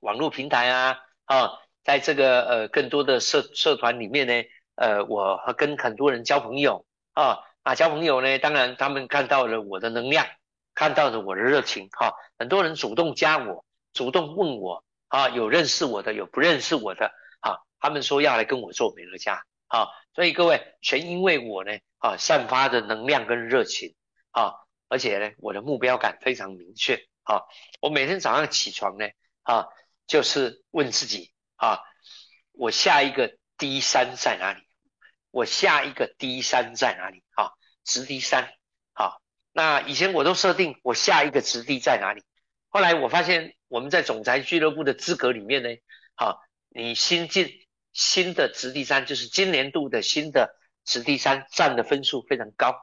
[0.00, 1.52] 网络平台啊啊，
[1.84, 4.34] 在这个呃更多的社社团里面呢，
[4.74, 10.26] 呃，我跟很多人交朋友啊啊交朋友呢，当然他们看到了我的能量，
[10.74, 14.84] 看到了我的热情哈，很多人主动加我，主动问我。
[15.12, 23.94] 啊，有认识我的，有不认识我的，啊，他们说要来跟我做美乐家，啊，所以各位全因为我呢，啊，散发的能量跟热情，
[24.30, 24.54] 啊，
[24.88, 26.94] 而且呢，我的目标感非常明确，
[27.24, 27.42] 啊，
[27.82, 29.06] 我每天早上起床呢，
[29.42, 29.66] 啊，
[30.06, 31.80] 就是问自己，啊，
[32.52, 34.62] 我下一个低山在哪里？
[35.30, 37.22] 我下一个低山在哪里？
[37.34, 37.52] 啊，
[37.84, 38.50] 直低山，
[38.94, 39.20] 好，
[39.52, 42.22] 那以前我都设定我下一个直低在哪里，
[42.70, 43.54] 后来我发现。
[43.72, 45.70] 我们在总裁俱乐部的资格里面呢，
[46.14, 47.48] 好，你新进
[47.94, 50.54] 新的直第三，就是今年度的新的
[50.84, 52.74] 直第三占的分数非常高，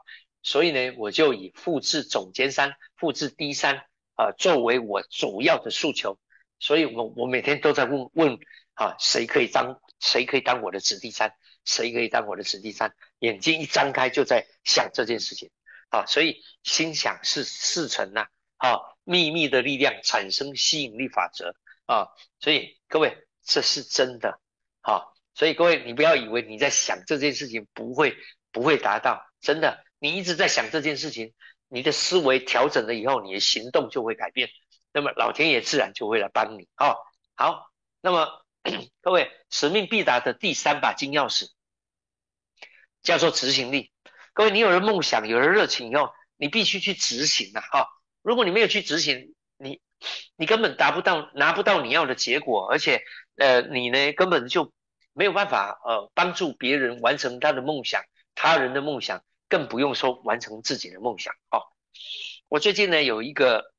[0.41, 3.83] 所以呢，我就以复制总监三、复制 D 三
[4.15, 6.17] 啊作为我主要的诉求，
[6.57, 8.39] 所以我我每天都在问问
[8.73, 11.31] 啊，谁可以当谁可以当我的直第三，
[11.65, 15.51] 谁可以当我的直第三，眼睛一张开就在想这件事情。
[15.89, 18.25] 啊，所以心想事事成呐，
[18.59, 21.55] 啊秘密的力量产生吸引力法则
[21.87, 22.07] 啊，
[22.39, 24.39] 所以各位这是真的
[24.81, 28.15] 好，所以各位你不要以为你在想这件事情不会
[28.51, 31.33] 不会达到，真的，你一直在想这件事情，
[31.67, 34.49] 你的思维调整了以后，你的行动就会改变，
[34.93, 36.95] 那么老天爷自然就会来帮你啊。
[37.35, 38.45] 好，那么
[39.01, 41.49] 各位使命必达的第三把金钥匙
[43.01, 43.91] 叫做执行力。
[44.33, 47.87] 各位，你有了梦想，有了热情以后，你必须去执行啊，哈。
[48.21, 49.81] 如果你没有去执行，你
[50.35, 53.01] 你根本达不到拿不到你要的结果，而且
[53.37, 54.73] 呃你呢根本就
[55.13, 58.03] 没有办法呃帮助别人完成他的梦想，
[58.35, 61.63] 他人的梦想，更不用说完成自己的梦想哦。
[62.47, 63.73] 我最近呢有一个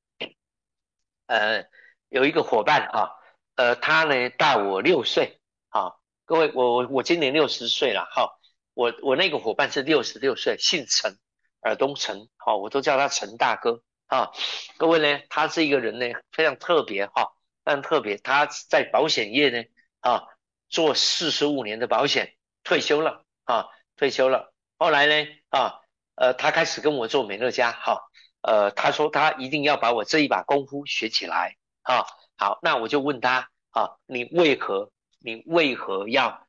[1.27, 1.65] 呃
[2.09, 3.11] 有一个伙伴啊，
[3.57, 5.93] 呃他呢大我六岁啊，
[6.25, 8.39] 各位我我我今年六十岁了哈，
[8.75, 11.19] 我我那个伙伴是六十六岁，姓陈，
[11.61, 13.83] 尔东陈，好我都叫他陈大哥。
[14.11, 14.33] 啊，
[14.77, 17.33] 各位呢，他是一个人呢，非常特别哈，
[17.65, 18.17] 非常特别。
[18.19, 19.63] 他在保险业呢，
[20.01, 20.25] 啊，
[20.69, 24.53] 做四十五年的保险，退休了啊，退休了。
[24.79, 25.83] 后来呢，啊，
[26.17, 28.03] 呃，他开始跟我做美乐家，哈，
[28.43, 32.05] 呃，他说他一定要把我这一把功夫学起来，啊，
[32.37, 36.49] 好，那我就问他，啊，你为何，你为何要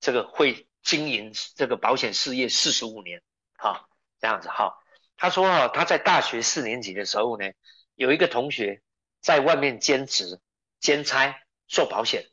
[0.00, 3.22] 这个会经营这个保险事业四十五年，
[3.56, 3.88] 哈，
[4.20, 4.81] 这样子哈。
[5.16, 7.46] 他说啊，他在大学四年级的时候呢，
[7.94, 8.82] 有一个同学
[9.20, 10.40] 在外面兼职
[10.80, 12.26] 兼差做保险。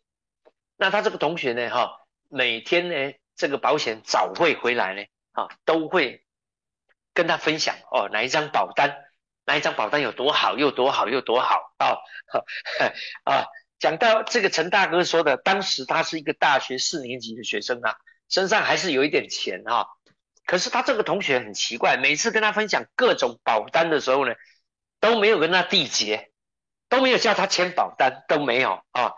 [0.76, 6.26] 那他这个同学呢，哈，每天呢，这个保险早会回来呢，啊，都会
[7.14, 8.98] 跟他分享哦，哪一张保单，
[9.46, 11.98] 哪一张保单有多好，又多好，又多好啊，
[13.24, 13.46] 啊，
[13.78, 17.98] 讲到这个陈大哥说的，当时他是一个大学四年级的学生啊，
[18.30, 19.88] 身上还是有一点钱哈。
[20.50, 24.34] 可是他这个同学很奇怪，每次跟他分享各种保单的时候呢，
[25.00, 26.32] 都没有跟他缔结，
[26.88, 29.14] 都没有叫他签保单，都没有啊。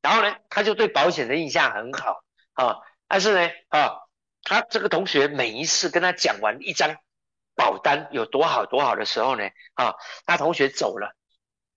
[0.00, 2.22] 然后呢，他就对保险的印象很好
[2.52, 2.76] 啊。
[3.08, 3.96] 但是呢，啊，
[4.44, 6.94] 他这个同学每一次跟他讲完一张
[7.56, 9.42] 保单有多好多好的时候呢，
[9.74, 11.16] 啊，他同学走了，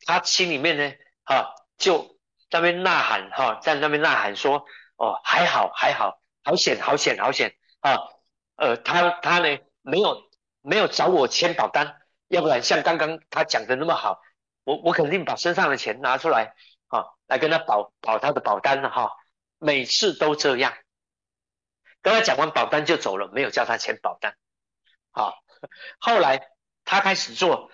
[0.05, 0.93] 他心里面呢，
[1.23, 2.15] 啊，就
[2.51, 4.67] 在那边呐喊，哈，在那边呐喊说，
[4.97, 7.97] 哦，还好还好，好险好险好险啊，
[8.59, 10.29] 呃，他他呢没有
[10.61, 14.21] 没有找我签保单，要不然像刚刚他讲的那么好，
[14.65, 16.53] 我我肯定把身上的钱拿出来，
[16.87, 19.13] 啊，来跟他保保他的保单了哈，
[19.57, 20.73] 每次都这样。
[22.01, 24.35] 跟他讲完保单就走了，没有叫他签保单。
[25.11, 25.43] 好，
[25.99, 26.49] 后来
[26.85, 27.71] 他开始做，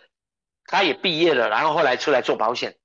[0.65, 2.77] 他也毕业了，然后后来出来做保险。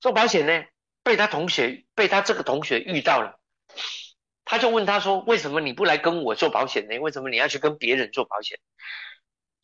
[0.00, 0.64] 做保险呢，
[1.02, 3.38] 被他同学被他这个同学遇到了，
[4.44, 6.98] 他就问他说：“为什么你不来跟我做保险呢？
[6.98, 8.58] 为什么你要去跟别人做保险？”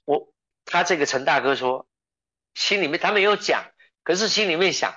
[0.04, 0.32] 我
[0.64, 1.86] 他这个陈大哥说，
[2.54, 3.70] 心里面他没有讲，
[4.02, 4.94] 可是心里面想，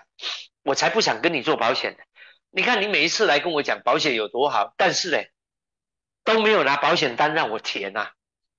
[0.63, 2.03] 我才不想跟你做保险呢。
[2.51, 5.23] 你看你每一次来跟我讲保险有多好，但是呢。
[6.25, 8.11] 都没有拿保险单让我填呐，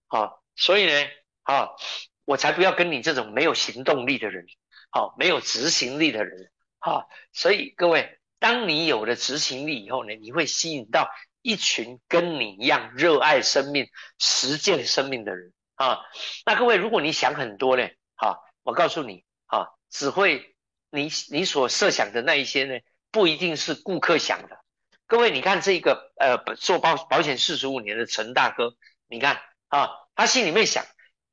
[0.07, 1.09] 好，所以呢，
[1.43, 1.79] 好，
[2.27, 4.45] 我才不要跟你这种没有行动力的人，
[4.91, 11.09] 好，没有执行力的人，好，所以各位，当你有了执行力以后呢，你会吸引到
[11.41, 16.03] 一群跟你一样热爱生命、实践生命的人啊。
[16.45, 20.55] 那各位，如果你想很多呢，好，我告诉你，啊，只会
[20.91, 22.79] 你你所设想的那一些呢，
[23.11, 24.59] 不一定是顾客想的。
[25.07, 28.75] 各位，你看这个呃，做保保险四十五年的陈大哥，
[29.09, 30.85] 你看啊，他心里面想，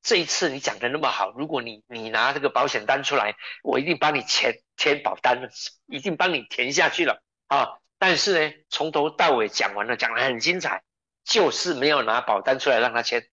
[0.02, 5.50] 这一次你讲的那么好，如果你你拿这个保险单出来，我一定帮你签签保单，
[5.88, 7.78] 一定帮你填下去了啊。
[8.00, 10.82] 但是呢，从头到尾讲完了，讲的很精彩，
[11.24, 13.28] 就是没有拿保单出来让他签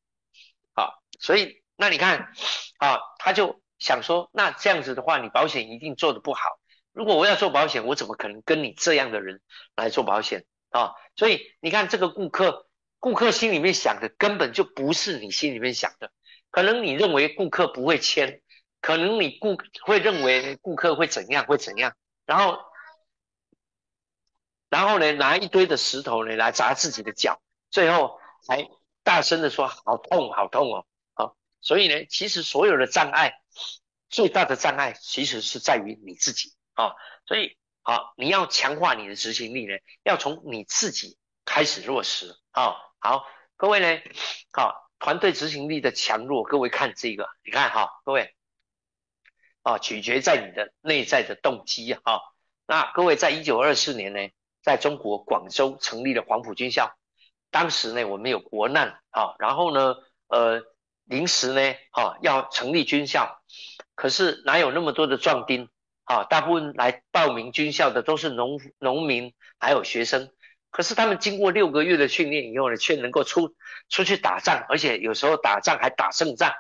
[0.75, 0.91] 啊。
[1.19, 2.33] 所以那你看
[2.79, 6.43] 啊，他就想说，那这样子的话，你保险一定做的不好。
[6.93, 9.41] 如果我要做保险，我怎么可能跟你这样的人
[9.75, 10.93] 来做保险啊？
[11.17, 12.67] 所以你看，这个顾客，
[12.99, 16.11] 顾客心里面想的根本就不是你心里面想的。
[16.59, 18.43] 可能你认为顾客不会签，
[18.81, 21.95] 可能你顾会认为顾客会怎样会怎样，
[22.27, 22.59] 然后，
[24.69, 27.41] 然后呢，拿一堆的石头呢来砸自己的脚，
[27.71, 28.19] 最后
[28.49, 28.69] 还
[29.05, 31.31] 大声的说好痛好痛哦啊！
[31.61, 33.41] 所以呢，其实所有的障碍，
[34.11, 36.57] 最大的障碍其实是在于你自己。
[36.75, 36.91] 啊，
[37.25, 42.75] 所以好，你要强化你的执行力呢，要从你自己开始落实啊。
[42.99, 44.03] 好，各位呢，
[44.51, 48.35] 好，团队执行力的强弱，各位看这个，你看哈，各位，
[49.63, 52.21] 啊，取决在你的内在的动机啊。
[52.67, 54.29] 那各位，在一九二四年呢，
[54.63, 56.97] 在中国广州成立了黄埔军校，
[57.51, 60.63] 当时呢，我们有国难啊，然后呢，呃，
[61.05, 63.41] 临时呢，啊，要成立军校，
[63.95, 65.69] 可是哪有那么多的壮丁？
[66.05, 70.31] 啊，大部分来报名军校的都是农农民，还有学生。
[70.71, 73.55] 可是他们经过六个月的训练以后呢，却能够出
[73.89, 76.53] 出去打仗，而且有时候打仗还打胜仗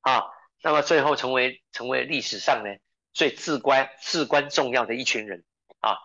[0.00, 0.24] 啊。
[0.62, 2.70] 那么最后成为成为历史上呢
[3.12, 5.44] 最至关至关重要的一群人
[5.80, 5.96] 啊。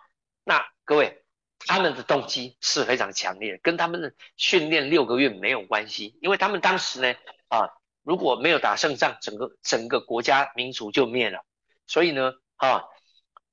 [0.44, 1.22] 那各位，
[1.66, 7.14] 他们的动机是非常强烈，跟他们的训练六个月没有关系，因为他们当时呢
[7.48, 7.68] 啊，
[8.02, 11.44] 如果没有打胜仗，整个整个国家民族就灭了。
[11.86, 12.32] 所以呢。
[12.60, 12.84] 啊，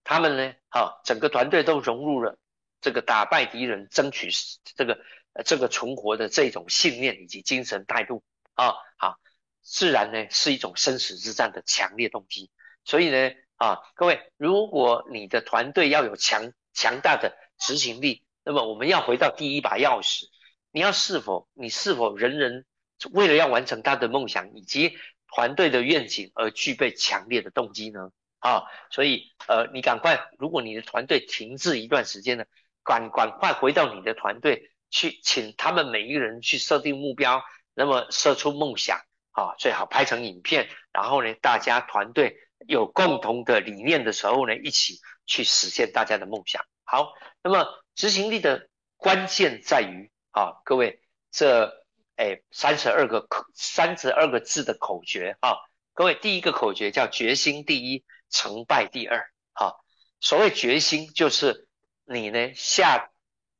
[0.03, 2.37] 他们呢，啊，整个团队都融入了
[2.81, 4.29] 这个打败敌人、争取
[4.75, 4.99] 这个
[5.45, 9.17] 这个存活的这种信念以及精神态度啊，好，
[9.61, 12.49] 自然呢是一种生死之战的强烈动机。
[12.83, 20.25] 所以呢，啊，各位，如果你的团队要有强强大的执行力，那么我们要回到第一把钥匙，
[20.71, 22.65] 你要是否你是否人人
[23.11, 28.11] 为了要完成他的梦想以及团队的愿景而具备强烈的动机呢？
[28.39, 32.45] 啊，所以呃，你赶快，如果你的团队停滞一段时间呢，
[32.87, 37.43] 赶赶快回到你的团队去，请他们每一个人去设定目标，
[37.75, 38.97] 那么设出梦想
[39.31, 44.95] 啊，最好拍成影片，然后呢，大家团队有共同的理念的时候呢，一起
[45.25, 46.63] 去实现大家的梦想。
[46.85, 47.11] 好，
[47.43, 51.71] 那么执行力的关键在于啊，各位这
[52.15, 55.57] 哎三十二个口三十二个字的口诀啊，
[55.93, 58.05] 各位第一个口诀叫决心第一。
[58.29, 59.85] 成败第二，好，
[60.19, 61.66] 所谓决心就是
[62.09, 63.11] 你呢下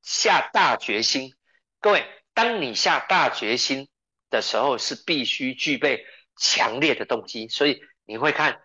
[0.02, 1.36] 下大决心。
[1.82, 3.90] 各位，当你下大决心
[4.30, 6.06] 的时候，是必须具备
[6.38, 7.50] 强烈的动机。
[7.50, 8.62] 所以你会看，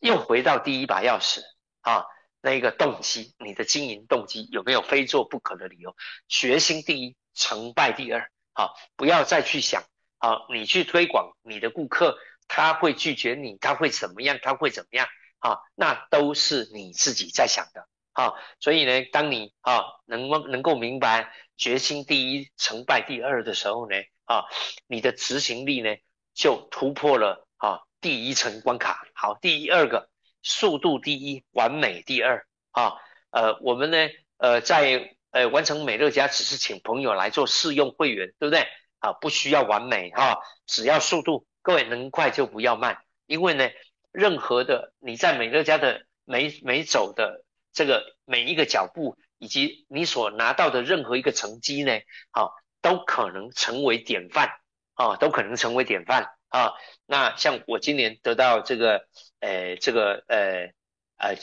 [0.00, 1.42] 又回到第一把钥匙
[1.80, 2.04] 啊，
[2.40, 5.94] 那个动机，你的经营动机有没有非做不可的理由？
[6.28, 8.30] 决心第一，成败第二。
[8.52, 9.84] 好，不要再去想，
[10.18, 14.40] 好，你去推广你的顾客，他会拒绝你，他会怎么样？
[14.42, 15.06] 他会怎么样？
[15.38, 17.86] 啊，那都是你自己在想的
[18.20, 23.96] 啊，所以呢，当你啊能能够明白决心第一，成败第二的时候呢，
[24.26, 24.44] 啊，
[24.86, 25.96] 你的执行力呢
[26.34, 29.06] 就突破了啊第一层关卡。
[29.14, 30.10] 好，第二个
[30.42, 32.92] 速度第一，完美第二啊。
[33.30, 33.96] 呃，我们呢，
[34.36, 38.66] 呃，在呃完成美乐家只是请朋友来做试用会员，对不对？
[38.98, 43.70] 啊，不需要完美哈，只要速度，各位能快就不要慢，因为呢，
[44.12, 51.92] 任何的你在美乐家的每每走的这个每一个脚步，以及你所拿到的任何一个成绩呢，
[52.30, 52.48] 啊，
[52.80, 54.50] 都可能成为典范
[54.94, 56.72] 啊，都可能成为典范啊。
[57.06, 59.06] 那像我今年得到这个，
[59.40, 60.72] 呃，这个呃
[61.16, 61.36] 呃，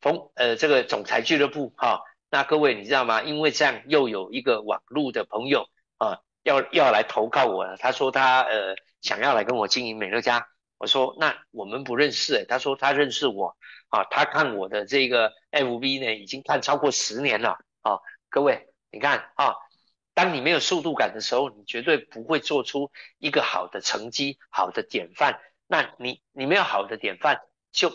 [0.00, 3.22] 风呃这个总裁俱乐部哈，那各位你知道吗？
[3.22, 6.20] 因为这样又有一个网络的朋友啊。
[6.46, 10.46] 要要来投靠我了，他说他呃想要来跟我经营美乐家，
[10.78, 13.56] 我说那我们不认识诶，他说他认识我
[13.88, 19.54] 啊，他看我的这个 FB 呢已经看超过十年了啊，各位你看啊，
[20.14, 27.92] 当你没有速度感的时候，你绝对不会做出一个好的成绩、好的典范，那你你没有好的典范，就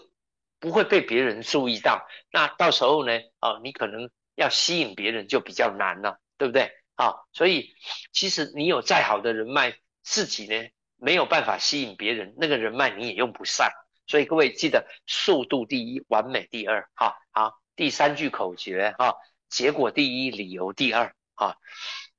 [0.60, 6.72] 不会被别人注意到，那到时候呢啊，你可能要吸引别人就比较难了，对不对？
[6.96, 7.74] 啊，所以
[8.12, 13.70] 其实你有再好的人脉，自己呢没有办法吸引别人，那个人脉你也用不上。
[14.08, 16.90] 所以各位记得速度第一，完美第二。
[16.96, 19.16] 哈，好，第三句口诀哈，
[19.50, 21.16] 结果第一，理由第二。
[21.36, 21.58] 哈，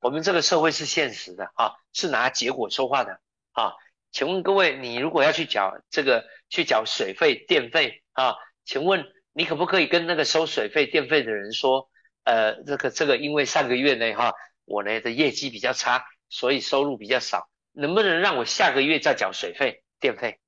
[0.01, 3.21] 我们这个社会是现实的哈，是拿结果说话的。
[3.53, 3.73] 啊，
[4.11, 11.89] 请问各位，你如果要去缴这个去缴水费、电费啊，请问你可不可以跟那个收水费、电费的人说，
[12.25, 14.33] 呃，这个这个因为上个月呢哈。
[14.65, 20.39] 我呢的业绩比较差，所以收入比较少，能不能让我下个月再缴水费、电费？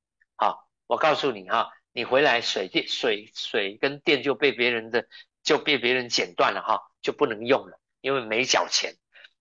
[0.95, 5.07] 我告诉你哈，你回来水电、水水跟电就被别人的
[5.43, 8.95] 就被别人剪断了哈，就不能用了，因为没缴钱。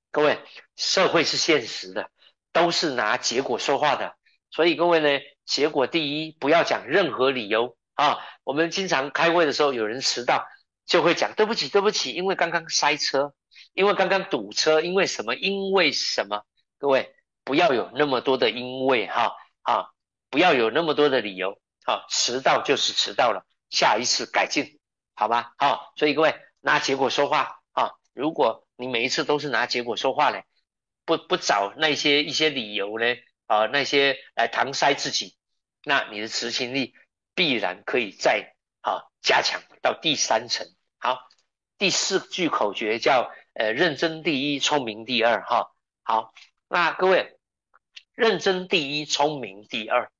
[0.09, 0.39] 各位，
[0.75, 2.09] 社会是现实的，
[2.51, 4.15] 都是拿结果说话的，
[4.49, 8.17] 所以各位呢，结果第一，不要讲任何理由啊。
[8.43, 10.47] 我们经常开会的时候，有人迟到
[10.87, 13.35] 就会讲对不起，对不起，因为刚刚塞车。
[13.75, 15.35] 因为刚刚堵车，因为什么？
[15.35, 16.43] 因为什么？
[16.79, 19.85] 各位不要有那么多的因为哈啊，
[20.33, 24.79] 不要有那么多的理由啊，迟到就是迟到了，下一次改进，
[25.13, 25.53] 好吧？
[25.59, 30.41] 好，所以各位拿结果说话啊，如果你每一次都是拿结果说话呢，
[31.05, 33.05] 不不找那些一些理由呢
[33.45, 35.37] 啊，那些来搪塞自己，
[35.83, 36.95] 那你的执行力
[37.35, 40.65] 必然可以再啊加强到第三层。
[40.97, 41.29] 好，
[41.77, 43.31] 第四句口诀叫。
[43.55, 45.71] 呃，认真第一，聪明第二，哈，
[46.01, 46.33] 好，
[46.67, 47.37] 那各位，
[48.15, 50.11] 认真第一，聪明第二，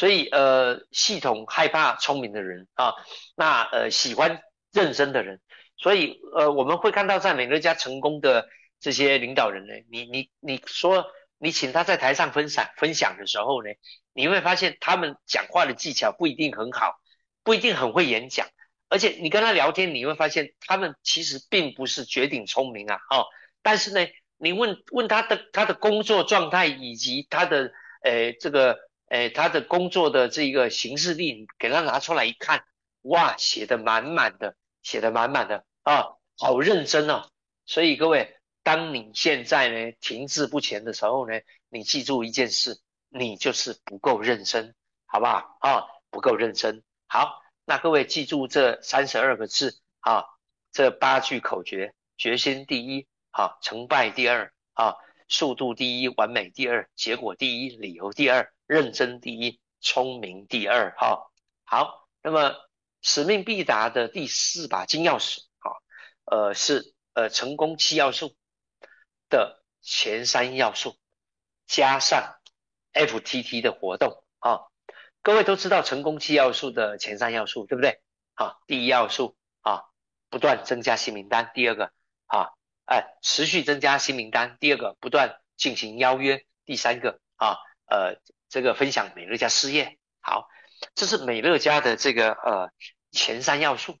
[0.00, 2.94] 所以呃，系统害怕聪明的人啊，
[3.36, 4.40] 那呃喜欢
[4.72, 5.42] 认真的人，
[5.76, 8.48] 所以呃我们会看到在美乐家成功的
[8.80, 11.04] 这些领导人呢，你你你说
[11.36, 13.68] 你请他在台上分享分享的时候呢，
[14.14, 16.98] 你会发现他们讲话的技巧不一定很好，
[17.44, 18.46] 不一定很会演讲。
[18.88, 23.26] 而且你跟他聊天，你会发现他们其实并不是绝顶聪明啊，哦，
[23.60, 27.70] 但是呢，你问问他的他的工作状态以及他的
[28.02, 28.78] 呃这个
[29.10, 32.64] 哎他的工作的这个行事历，给他拿出来一看，
[33.02, 37.28] 哇，写的满满的，写的满满的啊，好认真哦。
[37.66, 44.74] 所以各位，当你现在呢停滞不前的时候呢，你记住一件事，你就是不够认真，
[45.06, 45.84] 好不好啊？
[46.10, 47.42] 不够认真，好。
[47.66, 50.24] 那各位记住这三十二个字啊，
[50.72, 54.94] 这八句口诀：决心第一，好，成败第二，啊，
[55.28, 61.28] 速度第一，完美第二，结果第一，理由第二，认真第一，聪明第二，哈，
[61.64, 62.08] 好。
[62.22, 62.54] 那么
[63.02, 65.74] 使命必达的第四把金钥匙，啊，
[66.24, 68.36] 呃，是呃成功七要素
[69.28, 70.96] 的前三要素，
[71.66, 72.36] 加上
[72.92, 74.60] FTT 的活动，啊。
[75.20, 78.00] 各位都知道成功七要素的前三要素，对不对？
[78.34, 79.82] 啊，第一要素啊，
[80.28, 81.90] 不断增加新名单；第二个
[82.26, 82.50] 啊，
[82.84, 87.56] 哎，持续增加新名单；第二个，不断进行邀约；第三个啊，
[87.86, 89.96] 呃，这个分享美乐家事业。
[90.20, 90.46] 好，
[90.94, 92.70] 这是美乐家的这个呃
[93.10, 93.96] 前三要素。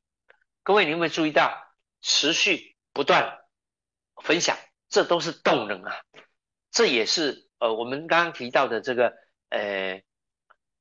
[0.62, 1.56] 各位，你有没有注意到
[2.02, 3.38] 持续不断
[4.22, 4.58] 分享？
[4.90, 6.02] 这都是动能啊，
[6.70, 9.14] 这也是呃我们刚刚提到的这个
[9.48, 10.02] 呃。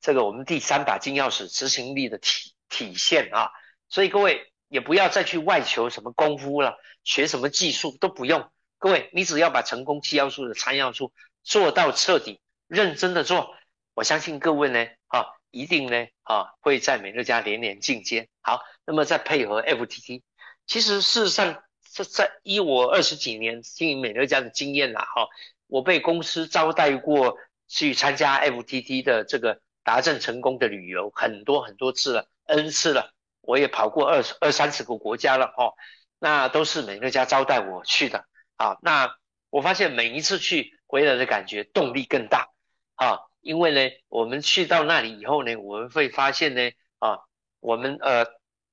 [0.02, 3.52] 这个我们第三把金钥匙执行力的体体现啊，
[3.90, 8.50] 所以各位也不要再去外求什么功夫了，学什么技术都不用。
[8.78, 11.12] 各位，你只要把成功七要素的三要素
[11.44, 13.54] 做到彻底，认真的做，
[14.00, 18.30] 我相信各位呢啊，一定呢啊会在美乐家连连进阶。
[18.40, 20.22] 好，那么再配合 FTT，
[20.66, 25.28] 其实事实上这在以我二十几年经营美乐家的经验啦哈，
[25.68, 27.38] 我被公司招待过。
[27.72, 35.76] 去参加 FTT 的这个达阵成功的旅游，很多很多次了，N 次了，我也跑过二二三十个国家了哦，
[36.18, 38.26] 那都是美乐家招待我去的
[38.56, 38.80] 啊。
[38.82, 39.16] 那
[39.52, 42.50] 我发现每一次去回来的感觉动力更大
[42.96, 46.70] 啊，因为呢，我们去到那里以后呢，我们会发现呢
[47.00, 47.20] 啊，
[47.60, 48.26] 我们呃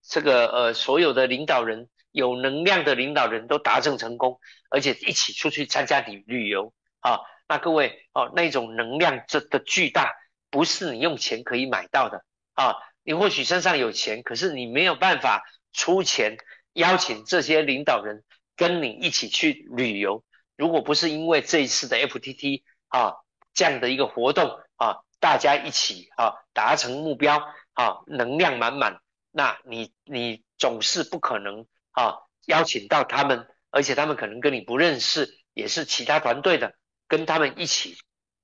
[0.02, 4.40] 这个呃所有的领导人有能量的领导人都达成成功，
[4.70, 7.20] 而且一起出去参加旅旅游啊。
[7.48, 10.12] 那各位哦，那种能量这的巨大，
[10.50, 12.74] 不是你用钱可以买到的啊！
[13.04, 16.38] 你或许身上有钱，可是你没有办法出钱
[16.72, 18.24] 邀请这些领导人
[18.56, 20.24] 跟你一起去旅游。
[20.56, 23.14] 如果不是因为这一次的 FTT 啊
[23.56, 27.42] 这样的一个活动啊，大家一起啊达成目标
[27.72, 29.00] 啊，能量满满，
[29.32, 36.74] 那你你总是不可能啊邀请到他们，而且他们可能跟你不认识，也是其他团队的。
[37.08, 37.96] 跟他们一起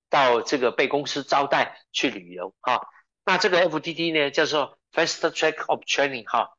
[0.08, 2.86] 到这个被公司招待去旅游哈，
[3.24, 6.50] 那这个 F T T 呢叫做 Fast Track of Training 哈，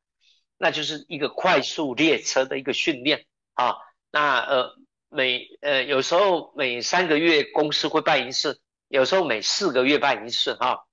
[0.57, 3.77] 那就是一个快速列车的一个训练啊。
[4.11, 4.75] 那呃
[5.13, 10.85] 每呃有时候每三个月公司会办一次，有时候每四个月办一次哈，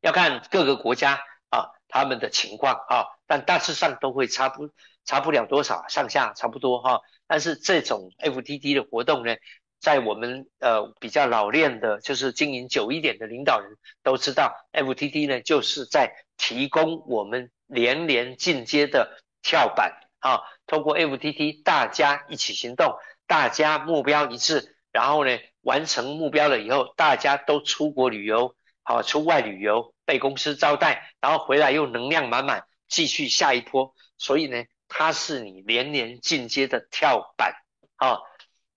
[0.00, 1.20] 要看各个国家
[1.50, 4.68] 啊他们的情况啊，但大致上都会差不
[5.04, 7.00] 差不了多少，上下差不多哈。
[7.26, 9.34] 但是这种 F T T 的活动呢？
[9.80, 20.38] 在我们呃比较老练的，就是经营久一点的领导人都知道，FTT 呢就是在提供我们连连进阶的跳板啊。
[20.66, 22.94] 通过 FTT，大家一起行动，
[23.26, 33.94] 大家目标一致，然后呢完成目标了以后，大家都出国旅游，好出外旅游，被公司招待，然后回来又能量满满，继续下一波。
[34.18, 37.54] 所以呢，它是你连年进阶的跳板
[37.96, 38.18] 啊。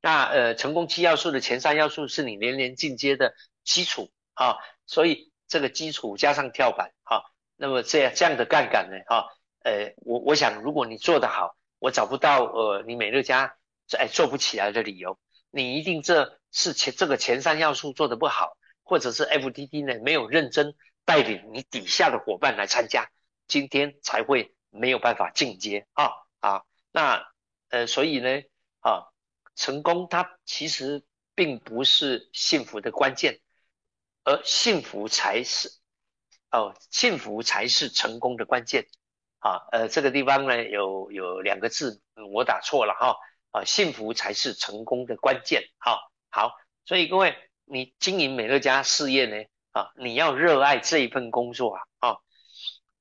[0.02, 3.34] 那呃，成功七要素的前三要素是你连连进阶的
[3.64, 7.24] 基础啊，所以这个基础加上跳板啊，
[7.56, 9.26] 那么这样这样的杠杆呢啊，
[9.64, 13.56] 呃，我我想如果你做得好，我找不到呃你美乐家
[13.98, 15.20] 哎做不起来的理由，
[15.52, 20.76] 你一定这是前这个前三要素做得不好，或者是 F D D 呢没有认真
[21.06, 23.10] 带领你底下的伙伴来参加，
[23.48, 27.28] 今天才会没有办法进阶啊啊，那
[27.70, 28.42] 呃所以呢
[28.82, 29.12] 啊。
[29.58, 33.40] 成功，它其实并不是幸福的关键，
[34.26, 35.70] 而幸福才是
[36.52, 38.86] 哦，幸福才是成功的关键。
[39.40, 42.02] 啊，呃，这个地方呢有有两个字
[42.34, 43.16] 我打错了哈，
[43.56, 45.64] 啊幸福才是成功的关键。
[45.78, 45.98] 哈，
[46.30, 46.52] 好，
[46.84, 49.38] 所以各位，你经营美乐家事业呢，
[49.72, 52.18] 啊，你要热爱这一份工作啊，啊，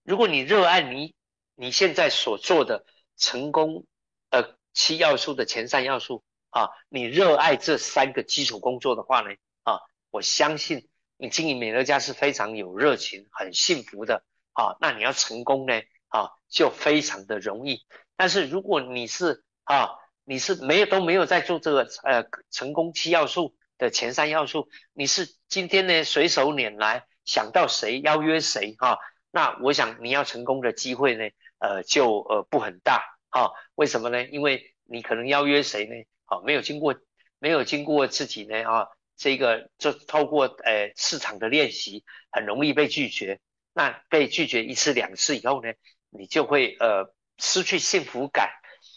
[0.04, 1.14] 如果你热爱你
[1.56, 2.84] 你现在所做的
[3.16, 3.84] 成功，
[4.30, 6.22] 呃，七要素的前三要素。
[6.50, 9.30] 啊，你热爱这三个基础工作的话呢，
[9.64, 9.80] 啊，
[10.12, 14.76] 我相信你经营美乐家是非常有热情、很幸福的啊。
[14.80, 17.84] 那你要成功呢，啊，就非常的容易。
[18.16, 28.98] 但是如果你是啊，你是没有都没有在做这个呃成功七要素的前三要素，你是今天呢随手拈来想到谁邀约谁哈，
[29.30, 31.24] 那我想你要成功的机会呢，
[31.58, 33.52] 呃，就呃不很大哈。
[33.74, 34.24] 为什么呢？
[34.28, 35.94] 因为你可能邀约谁呢？
[36.24, 36.94] 好，没有经过，
[37.38, 43.40] 没有经过自己呢，啊，这个就透过呃市场的练习，很容易被拒绝。
[43.74, 45.72] 那被拒绝一次两次以后呢，
[46.08, 48.50] 你就会呃失去幸福感，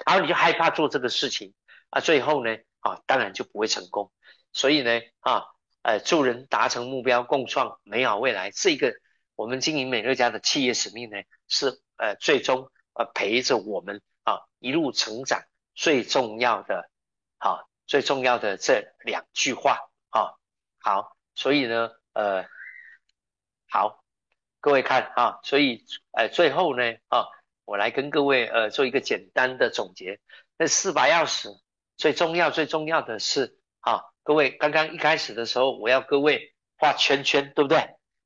[0.05, 1.53] 然后你就害怕做这个事情
[1.89, 4.11] 啊，最后呢，啊，当然就不会成功。
[4.53, 5.45] 所以呢，啊，
[5.81, 8.93] 呃，助人达成目标，共创美好未来，这个
[9.35, 11.17] 我们经营美乐家的企业使命呢，
[11.47, 15.43] 是呃最终呃陪着我们啊一路成长
[15.75, 16.89] 最重要的。
[17.39, 19.77] 好，最重要的这两句话
[20.09, 20.33] 啊，
[20.79, 22.45] 好，所以呢，呃，
[23.69, 24.03] 好，
[24.59, 27.27] 各位看啊，所以呃，最后呢，啊，
[27.67, 30.21] 我来跟各位呃做一个简单的总结。
[30.57, 31.49] 那四把钥匙
[31.97, 37.77] 最重要、最重要的是啊，各位刚刚一开始的时候，我要各位画圈圈，对不对？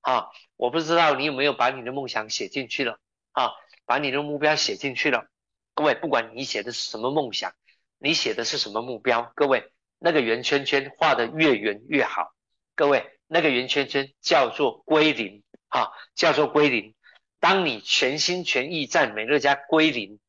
[0.02, 0.28] 啊，
[0.58, 3.00] 我不知道你有没有把你的梦想写进去了
[3.32, 3.50] 啊，
[3.84, 5.26] 把你的目标写进去了。
[5.74, 7.52] 各位，不管你写的是什么梦想。
[7.98, 9.32] 你写的是什么目标？
[9.36, 12.32] 各位，那个圆圈圈画的越圆越好。
[12.76, 16.94] 各位，那个圆圈圈叫做归零，哈，叫做归零。
[17.42, 20.20] 当你全心全意在美乐家归零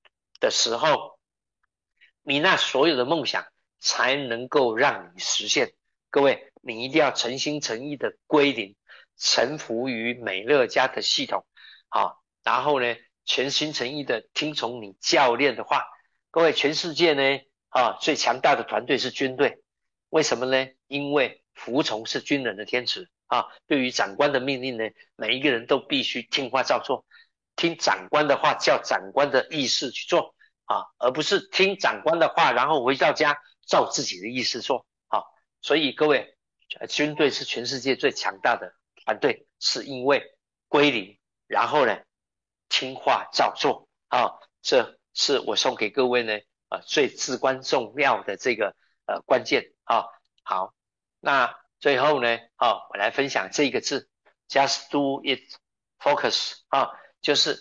[0.40, 1.18] 的时候，
[2.22, 3.44] 你那所有的梦想
[3.78, 5.74] 才能够让你实现。
[6.08, 8.74] 各位，你一定要诚心诚意的归零，
[9.18, 11.44] 臣服于美乐家的系统，
[11.90, 12.96] 好，然后呢，
[13.26, 15.84] 全心诚意的听从你教练的话。
[16.30, 17.40] 各位，全世界呢？
[17.68, 19.62] 啊，最强大的团队是军队，
[20.08, 20.66] 为什么呢？
[20.86, 23.46] 因为服从是军人的天职啊。
[23.66, 24.84] 对于长官的命令呢，
[25.16, 27.06] 每一个人都必须听话照做，
[27.56, 30.34] 听长官的话，叫长官的意思去做
[30.66, 35.24] 啊，而不是听长官的话，然后回到家照自己的意思做啊。
[35.62, 36.36] 所以各位，
[36.88, 38.74] 军队是全世界最强大的
[39.04, 40.22] 团队，是因为
[40.68, 41.98] 归零，然后呢，
[42.68, 44.32] 听话照做啊。
[44.60, 48.76] 这是我送给各位呢，啊，最至关重要的这个
[49.06, 50.04] 呃关键啊。
[50.44, 50.74] 好，
[51.20, 54.08] 那最后呢，啊，我来分享这个字
[54.48, 57.58] ，just do it，focus 啊，就是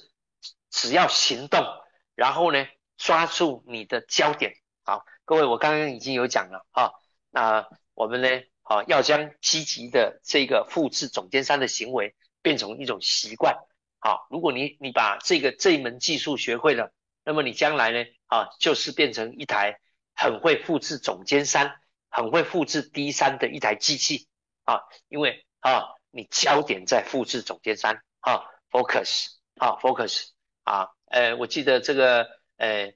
[0.70, 1.66] 只要行动，
[2.14, 2.68] 然后呢，
[2.98, 4.54] 抓住你的焦点。
[4.84, 6.92] 好，各位，我刚刚已经有讲了啊，
[7.32, 8.30] 那我们呢，
[8.62, 13.58] 啊，要将积极的这个复制总监三的行为变成一种习惯。
[13.98, 16.94] 好，如果你你把这个这一门技术学会了，
[17.26, 19.80] 那么你将来呢，啊，就是变成一台
[20.14, 21.81] 很会复制总监三、
[22.12, 24.28] 很会复制 D 三的一台机器
[24.66, 30.28] 啊，因为啊，你焦点在复制总监三啊，focus 啊，focus
[30.64, 32.94] 啊，呃，我记得这个呃，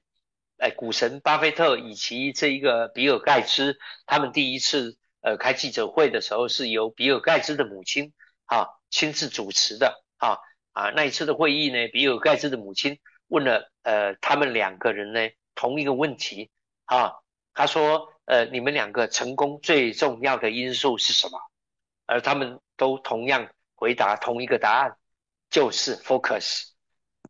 [0.58, 8.12] 哎，股神巴菲特以及这一个比尔盖茨，他们第一次呃开记者会的时候，是由比尔盖茨的母亲
[8.44, 10.38] 啊亲自主持的啊。
[10.72, 12.98] 啊，那一次的会议呢，比尔盖茨的母亲
[13.28, 15.20] 问了呃他们两个人呢
[15.54, 16.50] 同一个问题
[16.84, 17.14] 啊，
[17.54, 21.40] 他说呃你们两个成功最重要的因素是什么？
[22.04, 24.96] 而他们都同样回答同一个答案，
[25.48, 26.68] 就是 focus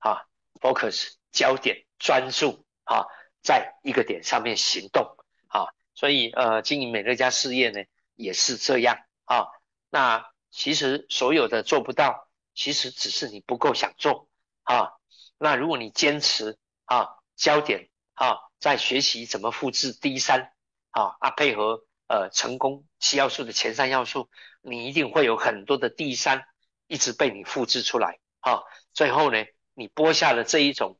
[0.00, 0.26] 啊
[0.60, 3.06] ，focus 焦点专注啊，
[3.42, 5.16] 在一个点上面行动
[5.46, 7.80] 啊，所以呃经营美乐家事业呢
[8.14, 9.46] 也是这样啊，
[9.90, 12.24] 那其实所有的做不到。
[12.58, 14.30] 其实只是你不够想做
[14.62, 14.92] 啊，
[15.36, 20.54] 那如果你坚持啊，焦点啊，在学习怎么复制 D 三
[20.96, 24.30] 啊啊，配合呃成功七要素的前三要素，
[24.62, 26.46] 你一定会有很多的第三
[26.86, 28.62] 一直被你复制出来啊。
[28.94, 29.44] 最后呢，
[29.74, 30.98] 你播下了这一种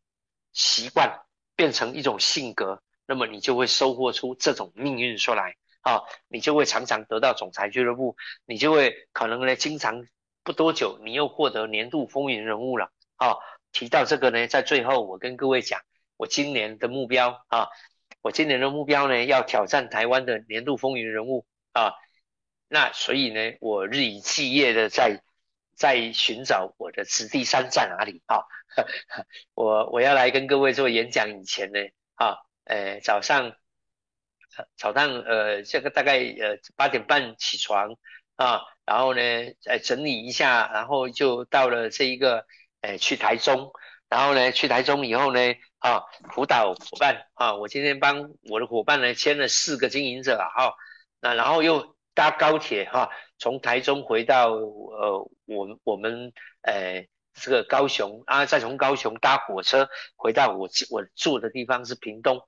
[0.52, 1.22] 习惯，
[1.56, 10.06] 变成一种性格，那么你就会收获出这种命运出来啊，你就会常常得到总裁俱乐部，你就会可能呢经常。
[10.44, 13.34] 不多久，你又获得年度风云人物了啊！
[13.72, 15.80] 提到这个呢，在最后我跟各位讲，
[16.16, 17.66] 我今年的目标啊，
[18.26, 21.92] 我今年的目标呢，要挑战台湾的年度风云人物啊。
[22.66, 25.22] 那所以呢，我日以继夜的在
[25.76, 28.42] 在寻找我的子弟山在哪里啊？
[29.54, 31.78] 我我要来跟各位做演讲以前呢，
[32.16, 33.52] 啊，呃，早上
[34.76, 37.96] 早上呃，这个大概呃八点半起床
[38.34, 38.62] 啊。
[38.84, 39.20] 然后呢，
[39.66, 42.44] 呃，整理一下，然后就到了这一个，
[42.80, 43.70] 呃，去台中。
[44.08, 45.40] 然后呢，去台中以后呢，
[45.78, 46.02] 啊，
[46.32, 50.74] 辅导伙伴啊，我今天帮我的伙伴呢签了四个经营者啊，
[51.20, 62.40] 那然后又搭高铁哈，从台中回到呃，我我们呃这个高雄啊，再从高雄搭火车回到我我住的地方是屏东。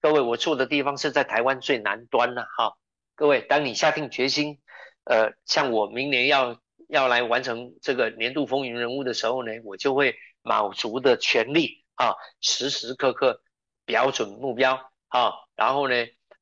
[0.00, 2.74] 各位，我住的地方是在台湾最南端了哈。
[3.14, 4.60] 各位，当你下定决心。
[5.04, 13.42] 呃，像我明年要要来完成这个年度风云人物的时候呢，我就会卯足的全力啊，时时刻刻
[13.84, 14.74] 标准目标
[15.08, 15.94] 啊，然后呢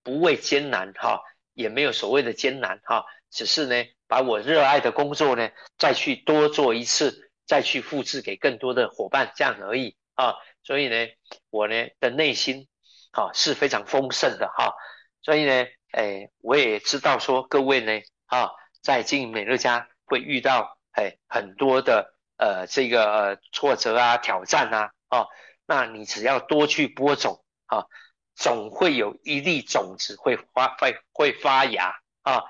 [0.03, 1.21] 不畏艰难哈，
[1.53, 11.07] 也没有所谓的艰难哈，只是呢把我热爱的工作呢再去多做一次，再去复制给更多的伙伴这样而已啊，所以呢
[11.51, 12.67] 我呢的内心
[13.13, 14.75] 啊是非常丰盛的哈，
[15.21, 18.01] 所以呢哎我也知道说各位呢。
[18.31, 25.27] 啊，在经营美乐家会遇到哎很多的呃这个挫折啊挑战啊啊，
[25.71, 27.87] 那你只要多去播种啊，
[28.35, 32.43] 总会有一粒种子会发会会发芽啊，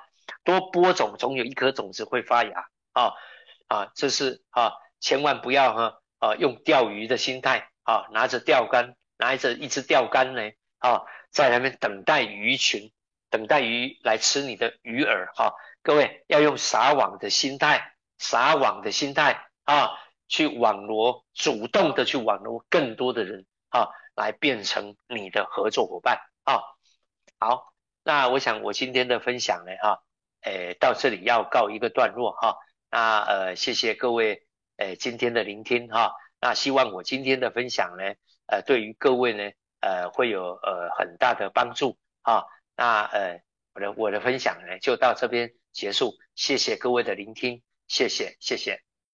[0.42, 3.12] 多播种总有一颗种子会发芽啊
[3.68, 10.40] 啊，这是啊千万不要哈啊用钓鱼的心态啊拿着钓竿拿着一只钓竿呢
[10.78, 12.90] 啊在那边等待鱼群
[13.28, 15.52] 等待鱼来吃你的鱼饵哈。
[15.82, 19.90] 各位要用撒网的心态，撒网的心态啊，
[20.30, 26.62] 去网罗，主动的去网罗更多的人啊，来变成你的合作伙伴啊。
[27.38, 27.74] 好，
[28.04, 30.02] 那我想我今天的分享呢，哈，
[30.42, 32.56] 诶，到这里要告一个段落哈。
[32.90, 36.14] 那呃，谢谢各位诶今天的聆听哈。
[36.40, 38.04] 那希望我今天的分享呢，
[38.46, 39.50] 呃，对于各位呢，
[39.80, 42.44] 呃，会有呃很大的帮助啊。
[42.76, 43.42] 那呃，
[43.74, 45.52] 我的我的分享呢，就到这边。
[45.72, 48.89] 结束，谢谢各位的聆听，谢谢，谢谢。